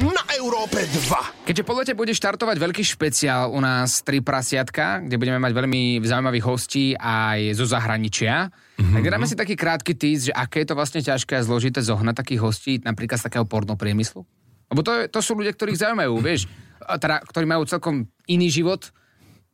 na 0.04 0.24
Európe 0.36 0.84
2. 0.84 1.48
Keďže 1.48 1.64
po 1.64 1.72
lete 1.80 1.96
bude 1.96 2.12
štartovať 2.12 2.60
veľký 2.60 2.84
špeciál 2.84 3.48
u 3.48 3.64
nás 3.64 4.04
Tri 4.04 4.20
prasiatka, 4.20 5.00
kde 5.00 5.16
budeme 5.16 5.40
mať 5.40 5.56
veľmi 5.56 6.04
zaujímavých 6.04 6.44
hostí 6.44 6.92
aj 7.00 7.56
zo 7.56 7.64
zahraničia, 7.64 8.52
mm-hmm. 8.52 8.92
tak 8.92 9.04
dáme 9.08 9.24
si 9.24 9.40
taký 9.40 9.56
krátky 9.56 9.96
týz, 9.96 10.28
že 10.28 10.34
aké 10.36 10.68
je 10.68 10.76
to 10.76 10.76
vlastne 10.76 11.00
ťažké 11.00 11.40
a 11.40 11.48
zložité 11.48 11.80
zohnať 11.80 12.16
takých 12.20 12.44
hostí, 12.44 12.84
napríklad 12.84 13.24
z 13.24 13.32
takého 13.32 13.48
pornopriemyslu. 13.48 14.20
Lebo 14.68 14.82
to, 14.84 14.92
je- 15.00 15.08
to 15.08 15.24
sú 15.24 15.32
ľudia, 15.40 15.56
ktorých 15.56 15.80
zaujímajú, 15.80 16.14
vieš, 16.20 16.52
teda, 17.00 17.24
ktorí 17.24 17.48
majú 17.48 17.64
celkom 17.64 18.04
iný 18.28 18.52
život 18.52 18.92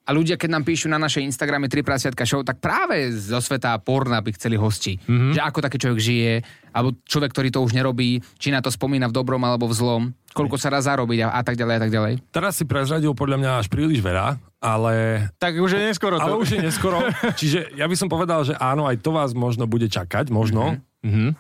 a 0.10 0.16
ľudia, 0.18 0.42
keď 0.42 0.50
nám 0.58 0.66
píšu 0.66 0.90
na 0.90 0.98
našej 0.98 1.22
Instagrame 1.22 1.70
3 1.70 1.86
prasiatka 1.86 2.26
show, 2.26 2.42
tak 2.42 2.58
práve 2.58 3.14
zo 3.14 3.38
sveta 3.38 3.78
porna 3.78 4.18
by 4.26 4.34
chceli 4.34 4.58
hosti. 4.58 4.98
Mm-hmm. 4.98 5.38
Že 5.38 5.42
ako 5.46 5.60
taký 5.62 5.78
človek 5.78 6.02
žije, 6.02 6.34
alebo 6.74 6.98
človek, 7.06 7.30
ktorý 7.30 7.54
to 7.54 7.62
už 7.62 7.78
nerobí, 7.78 8.18
či 8.42 8.50
na 8.50 8.58
to 8.58 8.74
spomína 8.74 9.06
v 9.06 9.14
dobrom 9.14 9.38
alebo 9.46 9.70
v 9.70 9.78
zlom, 9.78 10.04
koľko 10.34 10.58
sa 10.58 10.74
dá 10.74 10.82
zarobiť 10.82 11.30
a, 11.30 11.38
a 11.38 11.42
tak 11.46 11.62
ďalej 11.62 11.76
a 11.78 11.82
tak 11.86 11.92
ďalej. 11.94 12.14
Teraz 12.34 12.58
si 12.58 12.66
prezradil 12.66 13.14
podľa 13.14 13.38
mňa 13.38 13.52
až 13.62 13.68
príliš 13.70 14.02
veľa, 14.02 14.42
ale 14.58 14.94
Tak 15.38 15.62
už 15.62 15.78
je 15.78 15.82
neskoro 15.94 16.18
to. 16.18 16.26
Ale 16.26 16.42
už 16.42 16.58
je 16.58 16.60
neskoro. 16.66 16.98
Čiže 17.40 17.78
ja 17.78 17.86
by 17.86 17.94
som 17.94 18.10
povedal, 18.10 18.42
že 18.50 18.58
áno, 18.58 18.90
aj 18.90 19.06
to 19.06 19.14
vás 19.14 19.38
možno 19.38 19.70
bude 19.70 19.86
čakať, 19.94 20.34
možno. 20.34 20.74
Mm-hmm. 20.74 20.89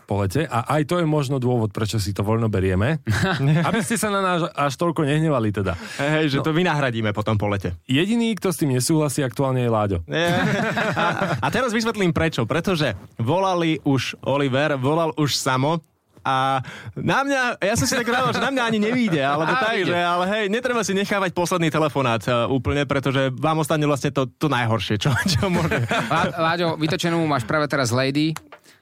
Po 0.07 0.23
lete 0.23 0.47
a 0.47 0.63
aj 0.79 0.87
to 0.87 1.03
je 1.03 1.05
možno 1.07 1.35
dôvod, 1.35 1.75
prečo 1.75 1.99
si 1.99 2.15
to 2.15 2.23
voľno 2.23 2.47
berieme. 2.47 3.03
aby 3.67 3.79
ste 3.83 3.99
sa 3.99 4.07
na 4.07 4.23
nás 4.23 4.47
až 4.55 4.73
toľko 4.79 5.03
nehnevali 5.03 5.51
teda. 5.51 5.75
Hej, 5.99 6.31
že 6.31 6.39
to 6.39 6.55
vynahradíme 6.55 7.11
potom 7.11 7.35
po 7.35 7.51
lete. 7.51 7.75
Jediný, 7.83 8.31
kto 8.39 8.55
s 8.55 8.59
tým 8.63 8.71
nesúhlasí 8.71 9.19
aktuálne 9.19 9.59
je 9.59 9.69
Láďo. 9.71 9.99
A, 10.95 11.35
a 11.43 11.47
teraz 11.51 11.75
vysvetlím 11.75 12.15
prečo. 12.15 12.47
Pretože 12.47 12.95
volali 13.19 13.83
už 13.83 14.15
Oliver, 14.23 14.79
volal 14.79 15.11
už 15.19 15.35
Samo, 15.35 15.83
a 16.19 16.59
na 16.99 17.23
mňa, 17.23 17.63
ja 17.63 17.73
som 17.79 17.87
si 17.87 17.95
tak 17.95 18.07
rával, 18.07 18.35
že 18.35 18.43
na 18.43 18.51
mňa 18.51 18.63
ani 18.67 18.79
nevíde, 18.79 19.23
alebo 19.23 19.55
tak, 19.63 19.81
ide. 19.81 19.91
že, 19.91 19.97
ale 19.97 20.25
hej, 20.27 20.43
netreba 20.51 20.83
si 20.83 20.91
nechávať 20.91 21.31
posledný 21.31 21.71
telefonát 21.71 22.21
uh, 22.27 22.45
úplne, 22.51 22.83
pretože 22.83 23.31
vám 23.39 23.63
ostane 23.63 23.87
vlastne 23.87 24.11
to, 24.11 24.27
to 24.27 24.51
najhoršie, 24.51 24.99
čo, 24.99 25.15
čo 25.15 25.47
môže. 25.47 25.79
Lá- 26.11 26.35
Láďo, 26.51 26.75
vytočenú 26.75 27.23
máš 27.23 27.47
práve 27.47 27.71
teraz 27.71 27.95
Lady, 27.95 28.35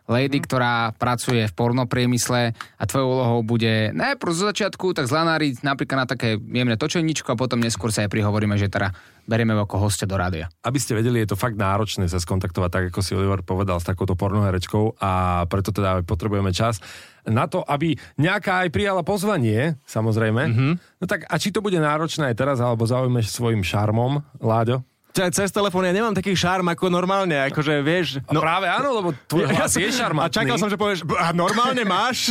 Lady, 0.07 0.39
ktorá 0.39 0.95
pracuje 0.95 1.43
v 1.43 1.53
pornopriemysle 1.53 2.55
a 2.55 2.83
tvojou 2.87 3.07
úlohou 3.11 3.39
bude 3.43 3.91
najprv 3.91 4.31
zo 4.31 4.47
začiatku 4.47 4.95
tak 4.95 5.11
zlanáriť 5.11 5.67
napríklad 5.67 5.97
na 6.03 6.07
také 6.07 6.39
jemné 6.39 6.79
točeničko 6.79 7.35
a 7.35 7.39
potom 7.39 7.59
neskôr 7.59 7.91
sa 7.91 8.07
aj 8.07 8.15
prihovoríme, 8.15 8.55
že 8.55 8.71
teda 8.71 8.95
berieme 9.27 9.51
ako 9.59 9.83
hostia 9.83 10.07
do 10.07 10.15
rádia. 10.15 10.47
Aby 10.63 10.79
ste 10.79 10.95
vedeli, 10.95 11.19
je 11.27 11.35
to 11.35 11.37
fakt 11.37 11.59
náročné 11.59 12.07
sa 12.07 12.23
skontaktovať, 12.23 12.69
tak 12.71 12.83
ako 12.95 12.99
si 13.03 13.19
Oliver 13.19 13.43
povedal, 13.43 13.83
s 13.83 13.85
takouto 13.85 14.15
pornoherečkou 14.15 14.95
a 15.03 15.43
preto 15.51 15.75
teda 15.75 16.07
potrebujeme 16.07 16.55
čas 16.55 16.79
na 17.27 17.43
to, 17.51 17.59
aby 17.67 17.99
nejaká 18.15 18.63
aj 18.63 18.71
prijala 18.71 19.03
pozvanie, 19.03 19.75
samozrejme. 19.83 20.43
Mm-hmm. 20.47 20.71
No 21.03 21.05
tak 21.05 21.27
a 21.27 21.35
či 21.35 21.51
to 21.51 21.59
bude 21.59 21.75
náročné 21.75 22.31
aj 22.31 22.39
teraz, 22.39 22.57
alebo 22.63 22.87
zaujmeš 22.87 23.35
svojim 23.35 23.67
šarmom, 23.67 24.23
Láďo? 24.39 24.87
Ce- 25.17 25.33
Cez 25.33 25.49
telefón 25.49 25.81
ja 25.81 25.89
nemám 25.89 26.13
taký 26.13 26.37
šarm 26.37 26.69
ako 26.69 26.93
normálne, 26.93 27.33
akože 27.49 27.81
vieš... 27.81 28.21
No 28.29 28.37
práve 28.37 28.69
áno, 28.69 28.93
lebo 28.93 29.09
tvoj 29.25 29.49
hlas 29.49 29.73
je 29.73 29.89
A 29.89 29.97
šarmantný. 30.05 30.29
čakal 30.29 30.55
som, 30.61 30.69
že 30.69 30.77
povieš, 30.77 31.09
a 31.09 31.33
normálne 31.33 31.81
máš? 31.81 32.29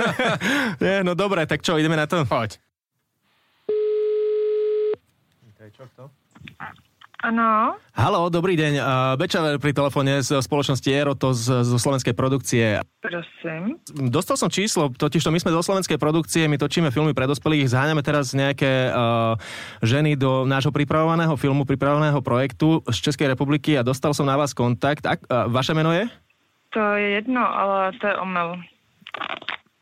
Nie, 0.82 1.06
no 1.06 1.14
dobre, 1.14 1.46
tak 1.46 1.62
čo, 1.62 1.78
ideme 1.78 1.94
na 1.94 2.10
to? 2.10 2.26
Poď. 2.26 2.58
Áno, 7.18 7.80
Halo, 7.90 8.28
dobrý 8.28 8.54
deň. 8.54 8.72
Uh, 8.76 8.84
Beča 9.16 9.40
pri 9.56 9.72
telefóne 9.72 10.20
z 10.20 10.36
spoločnosti 10.36 10.84
Erotos 10.86 11.40
z- 11.40 11.64
zo 11.64 11.76
slovenskej 11.76 12.12
produkcie. 12.12 12.84
prosím. 13.00 13.80
Dostal 13.88 14.36
som 14.36 14.46
číslo, 14.46 14.90
totiž 14.90 15.20
to 15.20 15.30
my 15.30 15.38
sme 15.38 15.48
zo 15.50 15.64
slovenskej 15.64 15.96
produkcie, 15.96 16.44
my 16.44 16.54
točíme 16.54 16.88
filmy 16.88 17.10
pre 17.10 17.24
dospelých, 17.24 17.66
zháňame 17.66 18.02
teraz 18.02 18.30
nejaké 18.30 18.92
uh, 18.92 19.32
ženy 19.80 20.12
do 20.14 20.44
nášho 20.44 20.68
pripravovaného 20.68 21.32
filmu, 21.34 21.64
pripravovaného 21.64 22.20
projektu 22.20 22.84
z 22.84 22.98
Českej 23.02 23.28
republiky 23.28 23.72
a 23.72 23.82
dostal 23.82 24.12
som 24.12 24.22
na 24.22 24.36
vás 24.36 24.52
kontakt. 24.52 25.00
Ak, 25.02 25.24
uh, 25.24 25.48
vaše 25.48 25.72
meno 25.72 25.90
je? 25.90 26.04
To 26.70 26.84
je 26.94 27.16
jedno, 27.16 27.40
ale 27.40 27.96
to 27.96 28.04
je 28.04 28.14
omyl. 28.14 28.60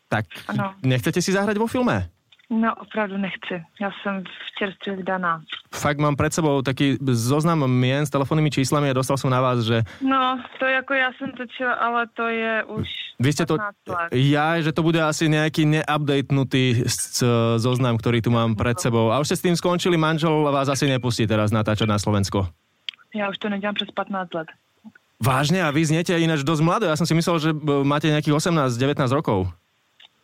Tak, 0.06 0.30
Ano. 0.46 0.78
nechcete 0.80 1.18
si 1.18 1.34
zahrať 1.34 1.58
vo 1.58 1.66
filme? 1.66 2.13
No, 2.50 2.74
opravdu 2.76 3.16
nechci. 3.16 3.56
Já 3.80 3.90
jsem 4.02 4.24
čerstvě 4.58 4.96
vdaná. 4.96 5.40
Fakt 5.74 5.98
mám 5.98 6.16
pred 6.16 6.28
sebou 6.32 6.62
taký 6.62 6.96
zoznam 7.00 7.64
mien 7.66 8.06
s 8.06 8.10
telefónnymi 8.12 8.50
číslami 8.50 8.90
a 8.90 8.92
dostal 8.92 9.16
som 9.16 9.32
na 9.32 9.40
vás, 9.40 9.64
že 9.64 9.82
No, 10.04 10.38
to 10.60 10.66
jako 10.66 10.94
já 10.94 11.08
jsem 11.12 11.32
točila, 11.32 11.72
ale 11.72 12.06
to 12.14 12.28
je 12.28 12.64
už 12.64 12.88
vy 13.18 13.30
ste 13.32 13.46
to... 13.46 13.56
15 13.56 13.74
let. 13.88 14.08
Ja, 14.12 14.60
že 14.60 14.70
to 14.70 14.82
bude 14.82 14.98
asi 14.98 15.24
nejaký 15.26 15.64
neupdatenutý 15.64 16.84
s- 16.84 17.22
zoznam, 17.56 17.96
ktorý 17.96 18.20
tu 18.20 18.28
mám 18.28 18.52
pred 18.54 18.76
sebou. 18.76 19.08
A 19.08 19.18
už 19.18 19.30
ste 19.30 19.38
s 19.38 19.44
tým 19.46 19.56
skončili, 19.56 19.96
manžel 19.96 20.44
vás 20.44 20.68
asi 20.68 20.84
nepustí 20.84 21.24
teraz 21.24 21.48
natáčať 21.48 21.86
na 21.86 21.96
Slovensko. 21.96 22.50
Já 23.14 23.30
už 23.30 23.38
to 23.38 23.48
nedělám 23.48 23.74
přes 23.74 23.88
15 23.90 24.34
let. 24.34 24.48
Vážne? 25.16 25.62
A 25.62 25.70
vy 25.70 25.86
zniete 25.86 26.12
ináč 26.12 26.42
dosť 26.42 26.60
mladé. 26.60 26.86
Ja 26.90 26.98
som 26.98 27.06
si 27.06 27.14
myslel, 27.14 27.38
že 27.38 27.50
b- 27.50 27.80
máte 27.82 28.10
nejakých 28.10 28.34
18-19 28.36 29.08
rokov. 29.14 29.48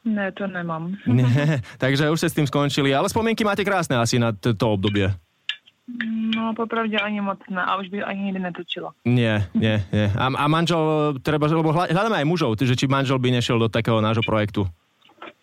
Ne, 0.05 0.33
to 0.33 0.47
nemám. 0.47 0.97
Nie, 1.07 1.61
takže 1.77 2.09
už 2.09 2.19
ste 2.19 2.29
s 2.33 2.37
tým 2.37 2.49
skončili. 2.49 2.89
Ale 2.91 3.09
spomienky 3.09 3.45
máte 3.45 3.65
krásne 3.65 4.01
asi 4.01 4.17
na 4.17 4.33
to 4.33 4.67
obdobie. 4.67 5.13
No, 6.37 6.55
popravdě 6.55 6.99
ani 6.99 7.21
moc 7.21 7.39
ne. 7.51 7.63
A 7.63 7.77
už 7.77 7.89
bych 7.89 8.07
ani 8.07 8.21
nikdy 8.31 8.41
netočila. 8.41 8.95
Nie, 9.05 9.51
nie, 9.55 9.83
nie. 9.93 10.07
A, 10.15 10.31
a 10.31 10.45
manžel, 10.47 10.79
treba, 11.19 11.51
lebo 11.51 11.75
hľa- 11.75 11.91
hľadáme 11.91 12.17
aj 12.23 12.27
mužov, 12.31 12.55
že 12.63 12.79
či 12.79 12.87
manžel 12.87 13.19
by 13.19 13.35
nešiel 13.35 13.59
do 13.59 13.67
takého 13.69 13.99
nášho 13.99 14.23
projektu. 14.23 14.71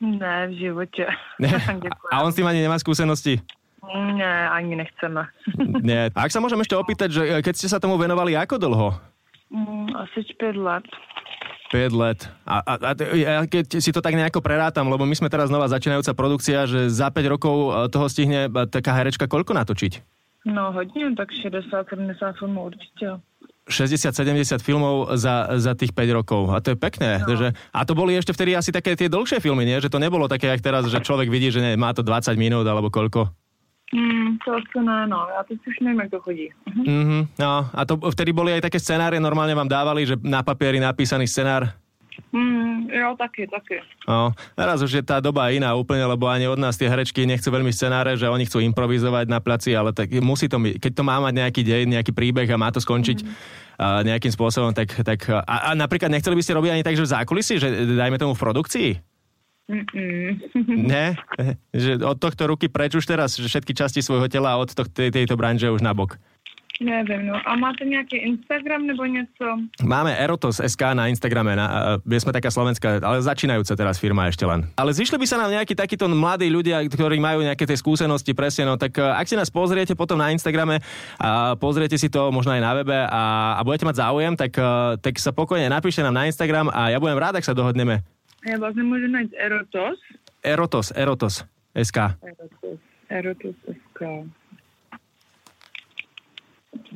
Ne, 0.02 0.48
v 0.48 0.54
životě. 0.58 1.06
Nie. 1.40 1.50
Děkuji. 1.60 1.90
A 2.14 2.22
on 2.24 2.32
s 2.32 2.36
tým 2.36 2.48
ani 2.48 2.62
nemá 2.62 2.80
skúsenosti? 2.80 3.42
Ne, 4.16 4.50
ani 4.50 4.76
nechceme. 4.76 5.26
Nie. 5.88 6.12
A 6.16 6.28
ak 6.28 6.32
sa 6.32 6.40
môžem 6.40 6.60
ešte 6.62 6.76
opýtať, 6.76 7.10
že 7.12 7.22
e, 7.24 7.42
keď 7.42 7.54
ste 7.56 7.68
sa 7.68 7.80
tomu 7.80 7.98
venovali, 7.98 8.38
ako 8.38 8.56
dlho? 8.62 8.90
Mm, 9.52 9.96
Asi 9.96 10.22
5 10.38 10.54
let. 10.60 10.86
5 11.72 11.92
let. 11.94 12.20
A, 12.48 12.64
a, 12.64 12.74
a 12.80 12.92
ja 13.12 13.44
keď 13.44 13.84
si 13.84 13.92
to 13.92 14.00
tak 14.00 14.16
nejako 14.16 14.40
prerátam, 14.40 14.88
lebo 14.88 15.04
my 15.04 15.16
sme 15.16 15.28
teraz 15.28 15.52
znova 15.52 15.68
začínajúca 15.68 16.16
produkcia, 16.16 16.64
že 16.64 16.88
za 16.88 17.12
5 17.12 17.34
rokov 17.34 17.56
e, 17.56 17.70
toho 17.92 18.08
stihne 18.08 18.48
e, 18.48 18.66
taká 18.68 18.96
herečka 18.96 19.28
koľko 19.28 19.52
natočiť? 19.52 19.94
No, 20.48 20.72
hodně, 20.72 21.16
tak 21.16 21.28
60-70 21.32 22.34
filmů 22.40 22.64
určitě. 22.64 23.20
60-70 23.68 24.64
filmov 24.64 25.12
za, 25.20 25.60
za 25.60 25.76
tých 25.76 25.92
5 25.92 26.08
rokov. 26.16 26.56
A 26.56 26.64
to 26.64 26.72
je 26.72 26.80
pekné. 26.80 27.20
No. 27.28 27.36
Že, 27.36 27.52
a 27.52 27.84
to 27.84 27.94
boli 28.00 28.16
ešte 28.16 28.32
vtedy 28.32 28.56
asi 28.56 28.72
také 28.72 28.96
tie 28.96 29.12
dlhšie 29.12 29.44
filmy, 29.44 29.68
nie? 29.68 29.84
Že 29.84 29.92
to 29.92 30.00
nebolo 30.00 30.32
také, 30.32 30.48
jak 30.48 30.64
teraz, 30.64 30.88
že 30.88 31.04
človek 31.04 31.28
vidí, 31.28 31.52
že 31.52 31.60
nie, 31.60 31.76
má 31.76 31.92
to 31.92 32.00
20 32.00 32.40
minút 32.40 32.64
alebo 32.64 32.88
koľko. 32.88 33.28
Mm, 33.94 34.38
to 34.44 34.54
asi 34.54 34.86
ne, 34.86 35.08
no. 35.08 35.28
Já 35.38 35.44
teď 35.44 35.58
už 35.68 35.80
nevím, 35.80 36.00
jak 36.00 36.12
to 36.12 36.20
chodí. 36.20 36.50
Mhm. 36.76 36.84
Mhm. 36.88 37.28
No, 37.40 37.70
a 37.74 37.86
to 37.86 37.98
vtedy 38.12 38.36
boli 38.36 38.54
aj 38.54 38.68
také 38.68 38.80
scenáre, 38.80 39.20
normálne 39.20 39.56
vám 39.56 39.68
dávali, 39.68 40.04
že 40.04 40.20
na 40.24 40.44
papieri 40.44 40.80
napísaný 40.80 41.28
scenár. 41.28 41.72
Mm, 42.34 42.90
jo, 42.92 43.16
taky, 43.16 43.48
taky. 43.48 43.78
No, 44.10 44.34
teraz 44.58 44.82
už 44.82 44.92
je 45.00 45.04
tá 45.06 45.22
doba 45.22 45.54
iná 45.54 45.78
úplne, 45.78 46.04
lebo 46.04 46.28
ani 46.28 46.50
od 46.50 46.60
nás 46.60 46.76
tie 46.76 46.90
herečky 46.90 47.24
nechcú 47.30 47.54
veľmi 47.54 47.70
scenáre, 47.72 48.18
že 48.18 48.28
oni 48.28 48.44
chcú 48.50 48.60
improvizovať 48.60 49.30
na 49.30 49.40
placi, 49.40 49.78
ale 49.78 49.94
tak 49.94 50.12
musí 50.20 50.50
to, 50.50 50.58
keď 50.58 50.92
to 50.98 51.04
má 51.06 51.22
mať 51.22 51.34
nejaký 51.46 51.62
dej, 51.64 51.86
nejaký 51.86 52.12
príbeh 52.12 52.50
a 52.50 52.58
má 52.58 52.74
to 52.74 52.82
skončiť 52.82 53.22
a 53.78 54.02
nejakým 54.02 54.34
spôsobom, 54.34 54.74
tak, 54.74 54.90
tak 55.06 55.30
a, 55.30 55.46
a 55.46 55.78
napríklad 55.78 56.10
nechceli 56.10 56.34
by 56.34 56.44
ste 56.44 56.58
robiť 56.58 56.72
ani 56.74 56.84
tak, 56.84 56.98
že 56.98 57.06
v 57.06 57.14
zákulisí, 57.14 57.54
že 57.62 57.70
dajme 57.96 58.18
tomu 58.18 58.34
v 58.34 58.42
produkcii? 58.42 58.90
Ne? 60.68 61.20
Že 61.76 62.00
od 62.08 62.18
tohto 62.18 62.48
ruky 62.48 62.72
preč 62.72 62.96
už 62.96 63.04
teraz, 63.04 63.36
že 63.36 63.52
všetky 63.52 63.76
časti 63.76 64.00
svojho 64.00 64.32
tela 64.32 64.56
od 64.56 64.72
tohto, 64.72 64.88
tej, 64.88 65.12
tejto 65.12 65.36
branže 65.36 65.68
už 65.68 65.84
nabok. 65.84 66.16
Nevím, 66.82 67.34
no. 67.34 67.36
A 67.46 67.56
máte 67.56 67.86
nějaký 67.86 68.18
Instagram 68.18 68.88
nebo 68.88 69.06
něco? 69.06 69.46
Máme 69.84 70.18
Erotos 70.18 70.62
SK 70.68 70.82
na 70.94 71.08
Instagrame, 71.08 71.56
na, 71.56 71.98
my 72.06 72.22
sme 72.22 72.30
taká 72.30 72.54
slovenská, 72.54 73.02
ale 73.02 73.18
začínajúca 73.26 73.74
teraz 73.74 73.98
firma 73.98 74.30
ešte 74.30 74.46
len. 74.46 74.70
Ale 74.78 74.94
zišli 74.94 75.18
by 75.18 75.26
sa 75.26 75.42
nám 75.42 75.58
nejakí 75.58 75.74
takíto 75.74 76.06
mladí 76.06 76.46
ľudia, 76.54 76.86
ktorí 76.86 77.18
majú 77.18 77.42
nejaké 77.42 77.66
tie 77.66 77.74
skúsenosti 77.74 78.38
presne, 78.38 78.70
no 78.70 78.78
tak 78.78 78.94
e, 78.94 79.02
ak 79.02 79.26
si 79.26 79.34
nás 79.34 79.50
pozriete 79.50 79.98
potom 79.98 80.22
na 80.22 80.30
Instagrame 80.30 80.78
a 81.18 81.58
pozriete 81.58 81.98
si 81.98 82.14
to 82.14 82.30
možno 82.30 82.54
aj 82.54 82.62
na 82.62 82.72
webe 82.78 82.98
a, 83.10 83.58
a 83.58 83.62
budete 83.66 83.90
mať 83.90 83.98
záujem, 83.98 84.38
tak, 84.38 84.54
e, 84.54 85.02
tak 85.02 85.18
sa 85.18 85.34
pokojne 85.34 85.66
napíšte 85.74 86.06
nám 86.06 86.14
na 86.14 86.30
Instagram 86.30 86.70
a 86.70 86.94
ja 86.94 87.02
budem 87.02 87.18
rád, 87.18 87.42
ak 87.42 87.48
sa 87.48 87.58
dohodneme. 87.58 88.06
Já 88.46 88.58
vlastně 88.60 88.84
můžu 88.84 89.08
najít 89.08 89.34
Erotos. 89.38 90.00
Erotos, 90.44 90.92
Erotos 90.96 91.44
SK. 91.84 91.98
Erotos. 91.98 92.80
Erotos 93.10 93.56
SK. 93.66 94.02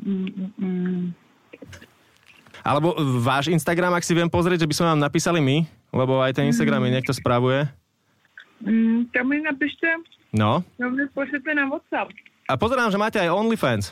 Mm-mm. 0.06 1.14
Alebo 2.62 2.94
váš 3.26 3.50
Instagram, 3.50 3.98
ak 3.98 4.06
si 4.06 4.14
viem 4.14 4.30
pozrieť, 4.30 4.66
že 4.66 4.70
by 4.70 4.76
sme 4.78 4.88
vám 4.94 5.02
napísali 5.02 5.42
my, 5.42 5.66
lebo 5.90 6.22
aj 6.22 6.38
ten 6.38 6.46
Instagram 6.46 6.86
mi 6.86 6.94
niekto 6.94 7.10
spravuje. 7.10 7.66
Mm, 8.62 9.10
tam 9.10 9.26
mi 9.26 9.42
napište, 9.42 9.90
No, 10.32 10.64
to 10.80 10.88
mi 10.88 11.04
pošlete 11.12 11.52
na 11.52 11.68
WhatsApp. 11.68 12.08
A 12.48 12.56
pozerám, 12.56 12.88
že 12.88 12.96
máte 12.96 13.20
aj 13.20 13.36
OnlyFans. 13.36 13.92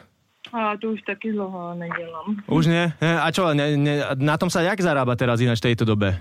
A 0.56 0.80
to 0.80 0.96
už 0.96 1.04
taky 1.04 1.36
dlho 1.36 1.76
nedělám. 1.76 2.48
Už 2.48 2.72
nie? 2.72 2.88
A 3.04 3.28
čo, 3.36 3.52
ne, 3.52 3.76
ne, 3.76 4.08
na 4.16 4.40
tom 4.40 4.48
sa 4.48 4.64
jak 4.64 4.80
zarába 4.80 5.20
teraz 5.20 5.44
ináč 5.44 5.60
v 5.60 5.74
tejto 5.74 5.84
dobe? 5.84 6.16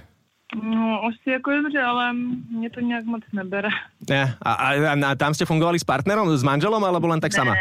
No, 0.56 1.04
asi 1.04 1.30
jako 1.30 1.50
dobře, 1.50 1.80
ale 1.82 2.12
mě 2.50 2.70
to 2.70 2.80
nějak 2.80 3.04
moc 3.04 3.22
nebere. 3.32 3.68
Ne. 4.10 4.36
A, 4.42 4.52
a, 4.52 4.68
a, 4.96 5.14
tam 5.14 5.34
ste 5.36 5.44
fungovali 5.44 5.76
s 5.76 5.84
partnerom, 5.84 6.32
s 6.32 6.40
manželom, 6.40 6.80
alebo 6.80 7.04
len 7.04 7.20
tak 7.20 7.36
sama? 7.36 7.52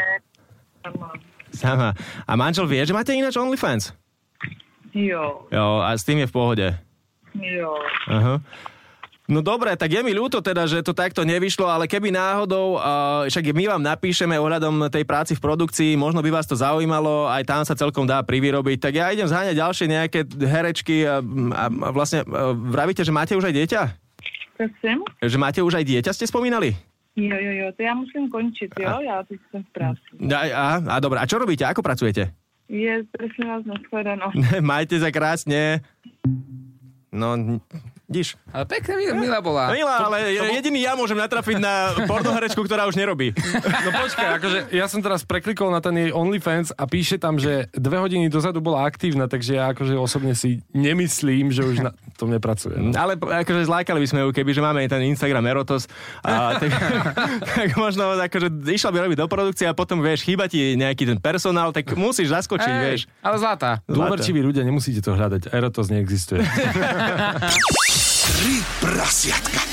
Sama. 0.80 1.08
Sama. 1.52 1.90
A 2.24 2.32
manžel 2.40 2.64
vie, 2.68 2.80
že 2.88 2.96
máte 2.96 3.12
ináč 3.12 3.36
OnlyFans? 3.36 3.92
Jo, 4.96 5.52
Jo, 5.52 5.84
a 5.84 5.92
s 6.00 6.08
tým 6.08 6.24
je 6.24 6.28
v 6.28 6.34
pohode. 6.34 6.68
jo. 7.36 7.76
Aha. 8.08 8.40
No 9.28 9.44
dobre, 9.44 9.76
tak 9.76 9.92
je 9.92 10.00
mi 10.08 10.16
ľúto 10.16 10.40
teda, 10.40 10.64
že 10.72 10.80
to 10.80 10.96
takto 10.96 11.28
nevyšlo, 11.28 11.68
ale 11.68 11.84
keby 11.84 12.16
náhodou, 12.16 12.80
uh, 12.80 13.28
však 13.28 13.52
my 13.52 13.76
vám 13.76 13.84
napíšeme 13.84 14.40
ohľadom 14.40 14.88
tej 14.88 15.04
práci 15.04 15.36
v 15.36 15.44
produkcii, 15.44 16.00
možno 16.00 16.24
by 16.24 16.32
vás 16.32 16.48
to 16.48 16.56
zaujímalo, 16.56 17.28
aj 17.28 17.44
tam 17.44 17.68
sa 17.68 17.76
celkom 17.76 18.08
dá 18.08 18.24
privyrobiť, 18.24 18.80
tak 18.80 18.96
ja 18.96 19.12
idem 19.12 19.28
zháňať 19.28 19.60
ďalšie 19.60 19.86
nejaké 19.92 20.20
herečky 20.32 21.04
a, 21.04 21.20
a, 21.20 21.64
a 21.68 21.90
vlastne 21.92 22.24
uh, 22.24 22.56
vravíte, 22.56 23.04
že 23.04 23.12
máte 23.12 23.36
už 23.36 23.52
aj 23.52 23.56
dieťa? 23.60 23.82
Prosím? 24.56 25.04
Že 25.20 25.38
máte 25.44 25.60
už 25.60 25.76
aj 25.76 25.86
dieťa, 25.92 26.16
ste 26.16 26.24
spomínali? 26.24 26.72
Jo, 27.20 27.36
jo, 27.36 27.52
jo, 27.52 27.68
to 27.76 27.84
já 27.84 27.94
musím 27.96 28.30
končit, 28.30 28.72
jo? 28.80 29.00
Já 29.02 29.24
teď 29.24 29.40
jsem 29.52 29.64
v 29.64 29.72
práci. 29.76 30.08
A, 30.24 30.40
a, 30.56 30.66
a 30.88 30.96
dobre, 31.04 31.20
a 31.20 31.28
čo 31.28 31.36
robíte? 31.36 31.66
Ako 31.68 31.84
pracujete? 31.84 32.32
Je, 32.70 33.04
prosím 33.12 33.48
vás, 33.48 33.66
nashledanou. 33.66 34.32
Majte 34.62 35.00
sa 35.00 35.10
krásne. 35.12 35.82
No, 37.12 37.60
Díš. 38.08 38.40
Ale 38.56 38.64
pekne 38.64 38.96
milá, 39.20 39.44
bola. 39.44 39.68
Milá, 39.76 40.08
ale 40.08 40.32
jediný 40.32 40.80
ja 40.80 40.96
môžem 40.96 41.20
natrafiť 41.20 41.60
na 41.60 41.92
pornoherečku, 42.08 42.64
ktorá 42.64 42.88
už 42.88 42.96
nerobí. 42.96 43.36
No 43.84 43.92
počkaj, 43.92 44.40
akože 44.40 44.60
ja 44.72 44.88
som 44.88 45.04
teraz 45.04 45.28
preklikol 45.28 45.68
na 45.68 45.84
ten 45.84 45.92
jej 45.92 46.16
OnlyFans 46.16 46.72
a 46.72 46.88
píše 46.88 47.20
tam, 47.20 47.36
že 47.36 47.68
dve 47.76 48.00
hodiny 48.00 48.32
dozadu 48.32 48.64
bola 48.64 48.88
aktívna, 48.88 49.28
takže 49.28 49.60
ja 49.60 49.76
akože 49.76 50.00
osobne 50.00 50.40
si 50.40 50.64
nemyslím, 50.72 51.52
že 51.52 51.68
už 51.68 51.84
na 51.84 51.92
tom 52.16 52.32
nepracuje. 52.32 52.80
No. 52.80 52.96
Ale 52.96 53.20
akože 53.20 53.68
zlákali 53.68 54.00
by 54.00 54.08
sme 54.08 54.20
ju, 54.24 54.32
keby 54.32 54.56
že 54.56 54.64
máme 54.64 54.88
ten 54.88 55.04
Instagram 55.04 55.44
Erotos, 55.44 55.92
a, 56.24 56.56
tak, 56.64 56.72
tak 57.60 57.70
možno 57.76 58.16
akože 58.24 58.72
išla 58.72 58.96
by 58.96 58.98
robiť 59.04 59.18
do 59.20 59.28
produkcie 59.28 59.68
a 59.68 59.76
potom 59.76 60.00
vieš, 60.00 60.24
chýba 60.24 60.48
ti 60.48 60.80
nejaký 60.80 61.12
ten 61.12 61.20
personál, 61.20 61.76
tak 61.76 61.92
musíš 62.00 62.32
zaskočiť, 62.32 62.72
Hej, 62.72 62.84
vieš. 62.88 63.02
Ale 63.20 63.36
zlatá. 63.36 63.84
Dôverčiví 63.84 64.40
ľudia, 64.40 64.64
nemusíte 64.64 65.04
to 65.04 65.12
hľadať. 65.12 65.52
Erotos 65.52 65.92
neexistuje. 65.92 66.40
Tri 68.28 68.60
prasiatka. 68.80 69.64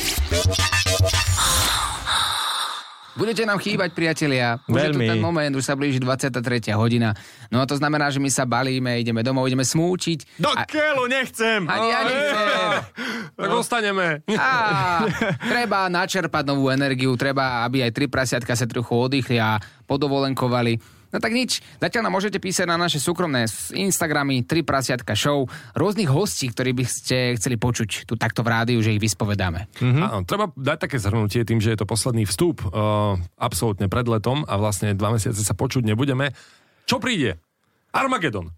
Budete 3.14 3.42
nám 3.42 3.58
chýbať, 3.58 3.90
priatelia. 3.90 4.58
Už 4.66 4.75
je 4.75 4.90
tu 4.90 4.99
Veľmi. 4.99 5.06
ten 5.08 5.18
moment, 5.18 5.52
už 5.54 5.62
sa 5.62 5.75
blíži 5.75 5.99
23. 5.99 6.38
hodina. 6.75 7.14
No 7.46 7.58
a 7.58 7.64
to 7.64 7.75
znamená, 7.75 8.11
že 8.11 8.18
my 8.18 8.26
sa 8.26 8.42
balíme, 8.42 8.99
ideme 8.99 9.23
domov, 9.23 9.46
ideme 9.46 9.62
smúčiť. 9.62 10.38
Do 10.38 10.50
A- 10.50 10.66
keľu 10.66 11.06
nechcem! 11.06 11.62
Ani 11.64 11.87
ja 11.88 12.00
nechcem. 12.02 12.46
tak 13.38 13.50
ostaneme. 13.50 14.23
Á, 14.30 15.06
treba 15.46 15.87
načerpať 15.87 16.42
novú 16.44 16.70
energiu, 16.70 17.14
treba, 17.14 17.62
aby 17.62 17.82
aj 17.82 17.90
tri 17.90 18.06
prasiatka 18.06 18.50
sa 18.52 18.66
trochu 18.66 18.90
oddychli 18.90 19.38
a 19.38 19.58
podovolenkovali. 19.87 20.78
No 21.14 21.23
tak 21.23 21.30
nič, 21.30 21.62
zatiaľ 21.78 22.11
nám 22.11 22.18
môžete 22.18 22.42
písať 22.42 22.66
na 22.66 22.75
naše 22.75 22.99
súkromné 22.99 23.47
Instagramy 23.71 24.42
3 24.42 24.66
prasiatka 24.66 25.14
show, 25.14 25.47
rôznych 25.78 26.11
hostí, 26.11 26.50
ktorí 26.50 26.75
by 26.75 26.85
ste 26.90 27.38
chceli 27.38 27.54
počuť 27.54 28.11
tu 28.11 28.18
takto 28.18 28.42
v 28.42 28.50
rádiu, 28.50 28.83
že 28.83 28.90
ich 28.90 28.99
vyspovedáme. 28.99 29.71
Mm-hmm. 29.78 30.02
Áno, 30.02 30.26
treba 30.26 30.50
dať 30.59 30.90
také 30.90 30.99
zhrnutie 30.99 31.47
tým, 31.47 31.62
že 31.62 31.71
je 31.71 31.78
to 31.78 31.87
posledný 31.87 32.26
vstup 32.26 32.66
uh, 32.66 33.14
absolútne 33.38 33.87
pred 33.87 34.11
letom 34.11 34.42
a 34.42 34.59
vlastne 34.59 34.90
dva 34.99 35.14
mesiace 35.14 35.38
sa 35.38 35.54
počuť 35.54 35.87
nebudeme. 35.87 36.35
Čo 36.83 36.99
príde? 36.99 37.38
Armagedon. 37.94 38.50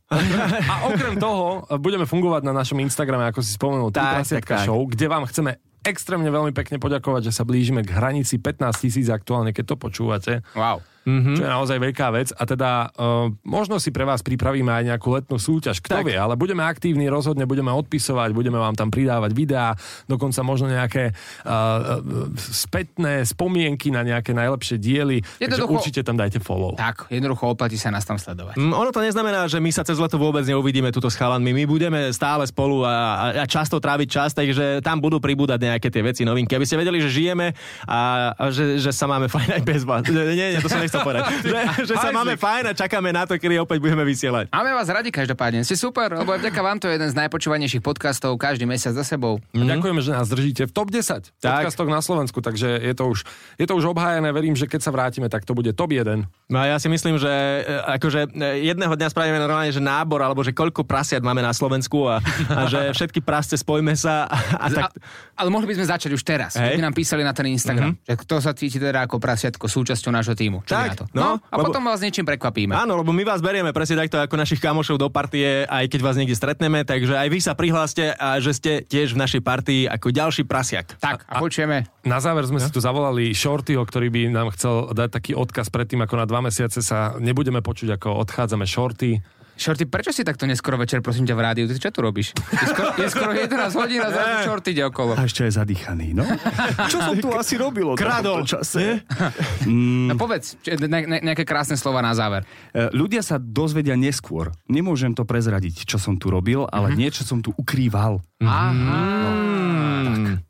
A 0.73 0.89
okrem 0.89 1.21
toho 1.21 1.69
uh, 1.69 1.77
budeme 1.77 2.09
fungovať 2.09 2.41
na 2.41 2.57
našom 2.57 2.81
Instagrame, 2.81 3.29
ako 3.29 3.45
si 3.45 3.53
spomenul, 3.53 3.93
Tak, 3.93 4.25
tak, 4.25 4.41
tak, 4.41 4.45
tak. 4.49 4.65
show, 4.65 4.81
kde 4.89 5.13
vám 5.13 5.29
chceme 5.29 5.61
extrémne 5.85 6.33
veľmi 6.33 6.57
pekne 6.57 6.81
poďakovať, 6.81 7.31
že 7.31 7.37
sa 7.37 7.45
blížime 7.45 7.85
k 7.85 7.95
hranici 7.95 8.41
15 8.41 8.81
tisíc 8.81 9.07
aktuálne, 9.13 9.53
keď 9.53 9.65
to 9.71 9.77
počúvate. 9.77 10.33
Wow. 10.57 10.81
Mm-hmm. 11.07 11.39
Čo 11.39 11.43
je 11.47 11.53
naozaj 11.55 11.79
veľká 11.79 12.07
vec. 12.11 12.35
A 12.35 12.43
teda 12.43 12.91
uh, 12.99 13.31
možno 13.47 13.79
si 13.79 13.95
pre 13.95 14.03
vás 14.03 14.27
pripravíme 14.27 14.69
aj 14.69 14.85
nejakú 14.91 15.15
letnú 15.15 15.39
súťaž, 15.39 15.79
kto 15.79 16.03
Tak. 16.03 16.05
vie, 16.05 16.19
ale 16.19 16.35
budeme 16.35 16.67
aktívni, 16.67 17.07
rozhodne 17.07 17.47
budeme 17.47 17.71
odpisovať, 17.71 18.35
budeme 18.35 18.59
vám 18.59 18.75
tam 18.75 18.91
pridávať 18.91 19.31
videá, 19.31 19.79
dokonca 20.11 20.43
možno 20.43 20.67
nejaké 20.67 21.15
uh, 21.47 22.03
spätné 22.35 23.23
spomienky 23.23 23.95
na 23.95 24.03
nejaké 24.03 24.35
najlepšie 24.35 24.77
diely. 24.77 25.23
Takže 25.23 25.39
Jednoducho- 25.39 25.75
určite 25.79 26.01
tam 26.03 26.19
dajte 26.19 26.43
follow. 26.43 26.75
Tak, 26.75 27.07
jednoducho 27.07 27.55
oplatí 27.55 27.79
sa 27.79 27.95
nás 27.95 28.03
tam 28.03 28.19
sledovať. 28.19 28.59
Mm, 28.59 28.75
ono 28.75 28.91
to 28.91 28.99
neznamená, 28.99 29.47
že 29.47 29.63
my 29.63 29.71
sa 29.71 29.87
cez 29.87 29.97
leto 29.97 30.19
vôbec 30.19 30.43
neuvidíme 30.43 30.91
túto 30.91 31.07
s 31.07 31.15
chalanmi. 31.15 31.55
My 31.55 31.65
budeme 31.71 32.11
stále 32.11 32.43
spolu 32.51 32.83
a, 32.83 32.91
a, 32.91 33.27
a 33.43 33.47
často 33.47 33.79
tráviť 33.79 34.09
čas, 34.11 34.31
takže 34.35 34.83
tam 34.83 34.99
budú 34.99 35.23
pribúdať 35.23 35.63
nejaké 35.63 35.87
tie 35.87 36.03
veci, 36.03 36.27
novinky. 36.27 36.59
Aby 36.59 36.67
ste 36.67 36.81
vedeli, 36.81 36.99
že 36.99 37.15
žijeme 37.15 37.55
a, 37.87 38.33
a 38.35 38.51
že, 38.51 38.83
že 38.83 38.91
sa 38.91 39.07
máme 39.07 39.31
fajn 39.31 39.61
aj 39.61 39.63
bez 39.63 39.83
vás. 39.87 40.03
Nie, 40.17 40.53
nie, 40.53 40.61
to 40.61 40.69
som 40.69 40.81
nechcel 40.81 40.96
povedať. 41.03 41.25
Že, 41.47 41.61
že 41.89 41.95
sa 41.95 42.11
máme 42.11 42.35
fajn 42.35 42.65
a 42.69 42.73
čakáme 42.75 43.15
na 43.15 43.23
to, 43.23 43.39
kedy 43.39 43.61
opäť 43.61 43.79
budeme 43.79 44.03
vysielať. 44.03 44.51
Máme 44.51 44.73
vás 44.75 44.89
radi 44.91 45.15
každopádne, 45.15 45.63
ste 45.63 45.79
super, 45.79 46.11
lebo 46.19 46.35
vďaka 46.35 46.61
vám 46.61 46.77
to 46.83 46.91
je 46.91 46.99
jeden 46.99 47.09
z 47.09 47.17
najpočúvanejších 47.17 47.83
podcastov 47.85 48.35
každý 48.37 48.67
mesiac 48.67 48.93
za 48.97 49.07
sebou. 49.07 49.39
A 49.55 49.63
ďakujeme, 49.63 50.01
že 50.03 50.11
nás 50.11 50.27
držíte 50.27 50.67
v 50.69 50.73
top 50.75 50.89
10 50.91 51.33
Tak. 51.39 51.71
podcastoch 51.71 51.89
na 51.89 52.01
Slovensku, 52.03 52.39
takže 52.43 52.83
je 52.83 52.95
to, 52.97 53.05
už, 53.15 53.19
je 53.57 53.67
to 53.67 53.75
už 53.79 53.95
obhájené. 53.95 54.29
Verím, 54.35 54.59
že 54.59 54.67
keď 54.67 54.81
sa 54.83 54.91
vrátime, 54.91 55.31
tak 55.31 55.47
to 55.47 55.55
bude 55.55 55.71
top 55.77 55.95
1. 55.95 56.27
No 56.51 56.57
a 56.59 56.65
ja 56.67 56.77
si 56.79 56.87
myslím, 56.87 57.19
že 57.19 57.31
e, 57.31 57.63
akože 57.99 58.31
e, 58.31 58.67
jedného 58.71 58.95
dňa 58.95 59.09
spravíme 59.11 59.39
normálne, 59.39 59.71
že 59.71 59.83
nábor, 59.83 60.23
alebo 60.23 60.43
že 60.43 60.55
koľko 60.55 60.87
prasiat 60.87 61.23
máme 61.23 61.43
na 61.43 61.51
Slovensku 61.51 62.07
a, 62.07 62.23
a 62.51 62.61
že 62.71 62.81
všetky 62.97 63.23
prasce 63.23 63.59
spojme 63.59 63.95
sa 63.99 64.31
a, 64.31 64.37
a 64.63 64.67
tak... 64.71 64.83
A, 64.87 65.43
ale 65.43 65.49
mohli 65.51 65.67
by 65.67 65.75
sme 65.83 65.87
začať 65.91 66.11
už 66.15 66.23
teraz. 66.23 66.55
Keby 66.55 66.83
nám 66.83 66.95
písali 66.95 67.27
na 67.27 67.35
ten 67.35 67.51
Instagram, 67.51 67.99
mm-hmm. 67.99 68.07
že 68.07 68.15
kto 68.15 68.35
sa 68.39 68.53
cíti 68.55 68.79
teda 68.79 69.05
ako 69.11 69.19
prasiatko 69.19 69.67
súčasťou 69.67 70.15
nášho 70.15 70.39
týmu. 70.39 70.63
Čo 70.63 70.79
Tak, 70.79 70.86
vy 70.87 70.91
na 70.91 70.97
to? 70.97 71.05
no, 71.09 71.21
No, 71.27 71.31
a 71.43 71.55
lebo- 71.55 71.67
potom 71.67 71.83
vás 71.83 71.99
niečím 71.99 72.23
prekvapíme. 72.23 72.73
Áno, 72.73 72.97
lebo 72.97 73.11
my 73.11 73.23
vás 73.23 73.39
berieme 73.39 73.71
presne 73.71 73.99
takto 73.99 74.17
ako 74.17 74.35
našich 74.35 74.59
kamošov 74.59 74.97
do 74.97 75.09
partie, 75.09 75.65
aj 75.65 75.87
keď 75.87 76.01
vás 76.01 76.15
niekde 76.15 76.33
stretneme, 76.33 76.83
takže 76.83 77.13
aj 77.13 77.29
vy 77.29 77.39
sa 77.39 77.53
prihláste 77.53 78.13
a 78.13 78.39
že 78.39 78.53
ste 78.53 78.73
tiež 78.81 79.13
v 79.13 79.21
našej 79.21 79.41
partii 79.41 79.83
ako 79.85 80.09
ďalší 80.09 80.43
prasiak. 80.43 80.95
Tak, 80.97 81.27
a, 81.27 81.39
počujeme. 81.39 81.91
Na 82.03 82.19
záver 82.19 82.45
sme 82.45 82.57
si 82.57 82.71
tu 82.71 82.79
zavolali 82.79 83.33
Shortyho, 83.33 83.83
ktorý 83.83 84.07
by 84.09 84.23
nám 84.29 84.49
chcel 84.53 84.93
dať 84.93 85.09
taký 85.13 85.33
odkaz 85.33 85.67
predtým, 85.67 86.01
ako 86.01 86.15
na 86.17 86.25
dva 86.25 86.39
mesiace 86.41 86.79
sa 86.79 87.17
nebudeme 87.17 87.59
počuť, 87.59 87.97
ako 87.97 88.23
odchádzame 88.23 88.65
Shorty. 88.65 89.19
Šorty, 89.57 89.85
prečo 89.85 90.11
si 90.11 90.21
takto 90.21 90.45
neskoro 90.45 90.77
večer, 90.77 91.01
prosím 91.01 91.25
ťa, 91.25 91.33
v 91.33 91.43
rádiu? 91.43 91.65
Ty 91.67 91.77
čo 91.79 91.91
tu 91.91 92.01
robíš? 92.01 92.37
Je 92.37 92.67
skoro, 92.67 92.93
je 92.95 93.09
skoro 93.09 93.31
11 93.33 93.49
hodín 93.75 93.99
a 93.99 94.09
zrazu 94.09 94.35
Šorty 94.45 94.71
ide 94.71 94.85
okolo. 94.85 95.13
A 95.13 95.25
ešte 95.25 95.43
aj 95.43 95.53
zadýchaný, 95.57 96.13
no. 96.13 96.29
Čo 96.93 97.01
som 97.03 97.17
tu 97.17 97.29
asi 97.31 97.57
robil 97.57 97.89
Kradol. 97.95 98.45
čase? 98.45 99.01
No 99.67 100.15
povedz, 100.15 100.55
čo- 100.61 100.77
ne, 100.79 101.01
ne, 101.03 101.19
nejaké 101.21 101.43
krásne 101.43 101.75
slova 101.75 101.99
na 101.99 102.13
záver. 102.13 102.45
E, 102.71 102.93
Ľudia 102.93 103.19
sa 103.19 103.37
dozvedia 103.37 103.95
neskôr. 103.95 104.53
Nemôžem 104.67 105.11
to 105.11 105.25
prezradiť, 105.25 105.83
čo 105.85 105.97
som 105.97 106.15
tu 106.15 106.29
robil, 106.29 106.63
ale 106.67 106.93
Mhm. 106.93 106.97
niečo 106.97 107.23
som 107.23 107.41
tu 107.41 107.51
ukrýval. 107.53 108.21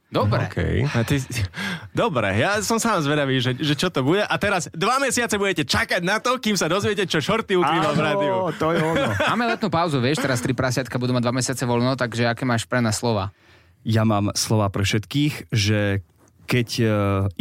Dobre. 0.07 0.47
Okay. 0.47 0.87
A 0.87 1.03
ty... 1.03 1.19
Dobre, 2.07 2.39
ja 2.39 2.63
som 2.63 2.79
sám 2.79 3.03
zvedavý, 3.03 3.43
že, 3.43 3.59
že 3.59 3.75
čo 3.75 3.91
to 3.91 4.07
bude. 4.07 4.23
A 4.23 4.35
teraz 4.39 4.71
dva 4.71 5.03
mesiace 5.03 5.35
budete 5.35 5.67
čakať 5.67 6.01
na 6.07 6.23
to, 6.23 6.39
kým 6.39 6.55
sa 6.55 6.71
dozviete, 6.71 7.11
čo 7.11 7.19
šorty 7.19 7.59
ukrýval 7.59 7.93
v 7.99 8.03
rádiu. 8.03 8.35
To 8.55 8.67
je 8.71 8.79
ono. 8.79 9.07
Máme 9.35 9.51
letnú 9.51 9.67
pauzu, 9.67 9.99
vieš, 9.99 10.23
teraz 10.23 10.39
tri 10.39 10.55
prasiatka 10.55 10.95
budú 11.03 11.11
mať 11.11 11.23
dva 11.27 11.35
mesiace 11.35 11.67
voľno, 11.67 11.99
takže 11.99 12.31
aké 12.31 12.47
máš 12.47 12.71
pre 12.71 12.79
nás 12.79 13.03
slova? 13.03 13.35
Ja 13.83 14.07
mám 14.07 14.31
slova 14.39 14.71
pre 14.71 14.87
všetkých, 14.87 15.51
že 15.51 16.07
keď 16.47 16.69
e, 16.79 16.85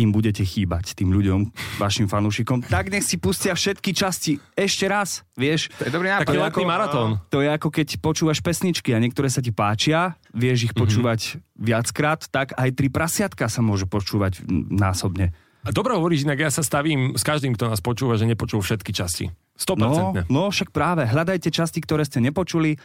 im 0.01 0.09
budete 0.09 0.41
chýbať, 0.41 0.97
tým 0.97 1.13
ľuďom, 1.13 1.53
vašim 1.77 2.09
fanúšikom, 2.09 2.65
tak 2.65 2.89
nech 2.89 3.05
si 3.05 3.21
pustia 3.21 3.53
všetky 3.53 3.93
časti 3.93 4.41
ešte 4.57 4.89
raz, 4.89 5.21
vieš. 5.37 5.69
To 5.77 5.85
je 5.85 5.93
dobrý 5.93 6.09
nápad. 6.09 6.25
Taký 6.25 6.41
letný 6.41 6.65
maratón. 6.65 7.09
To 7.29 7.45
je 7.45 7.49
ako 7.53 7.69
keď 7.69 8.01
počúvaš 8.01 8.41
pesničky 8.41 8.91
a 8.91 8.99
niektoré 8.99 9.29
sa 9.29 9.45
ti 9.45 9.53
páčia, 9.53 10.17
vieš 10.33 10.67
ich 10.67 10.73
počúvať 10.73 11.37
viackrát, 11.55 12.25
tak 12.27 12.57
aj 12.57 12.73
tri 12.73 12.89
prasiatka 12.89 13.45
sa 13.45 13.61
môžu 13.61 13.85
počúvať 13.85 14.41
násobne. 14.73 15.31
Dobre 15.65 15.97
hovoríš, 15.97 16.29
inak 16.29 16.45
ja 16.45 16.51
sa 16.53 16.61
stavím 16.61 17.17
s 17.17 17.25
každým, 17.25 17.57
kto 17.57 17.73
nás 17.73 17.81
počúva, 17.81 18.17
že 18.21 18.29
nepočul 18.29 18.61
všetky 18.61 18.93
časti. 18.93 19.33
100%. 19.57 19.81
No, 19.81 20.13
no, 20.29 20.43
však 20.51 20.69
práve, 20.69 21.07
hľadajte 21.07 21.49
časti, 21.49 21.81
ktoré 21.81 22.05
ste 22.05 22.21
nepočuli 22.21 22.77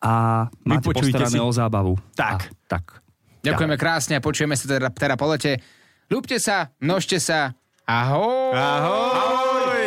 a 0.00 0.46
máte 0.62 0.86
Vypočujte 0.86 1.16
postarané 1.16 1.38
si. 1.38 1.42
o 1.42 1.50
zábavu. 1.50 1.92
Tak. 2.14 2.38
A, 2.46 2.54
tak. 2.70 2.84
Ďakujeme 3.40 3.76
krásne 3.80 4.14
a 4.16 4.24
počujeme 4.24 4.56
sa 4.56 4.68
teda, 4.68 4.88
teda 4.92 5.14
po 5.16 5.28
lete. 5.32 5.60
Ľúbte 6.12 6.36
sa, 6.36 6.74
množte 6.82 7.16
sa. 7.22 7.54
Ahoj. 7.88 8.52
Ahoj! 8.54 9.80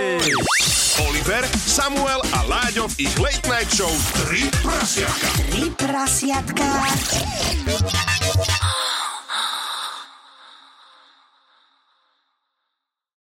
Oliver, 1.10 1.44
Samuel 1.58 2.22
a 2.34 2.39
Láďo 2.46 2.89
v 2.94 3.08
ich 3.08 3.16
Late 3.18 3.46
Night 3.50 3.70
Show 3.72 3.89
3 4.30 4.50
prasiatka. 4.62 5.28
Tri 5.50 5.68
prasiatka. 5.74 6.68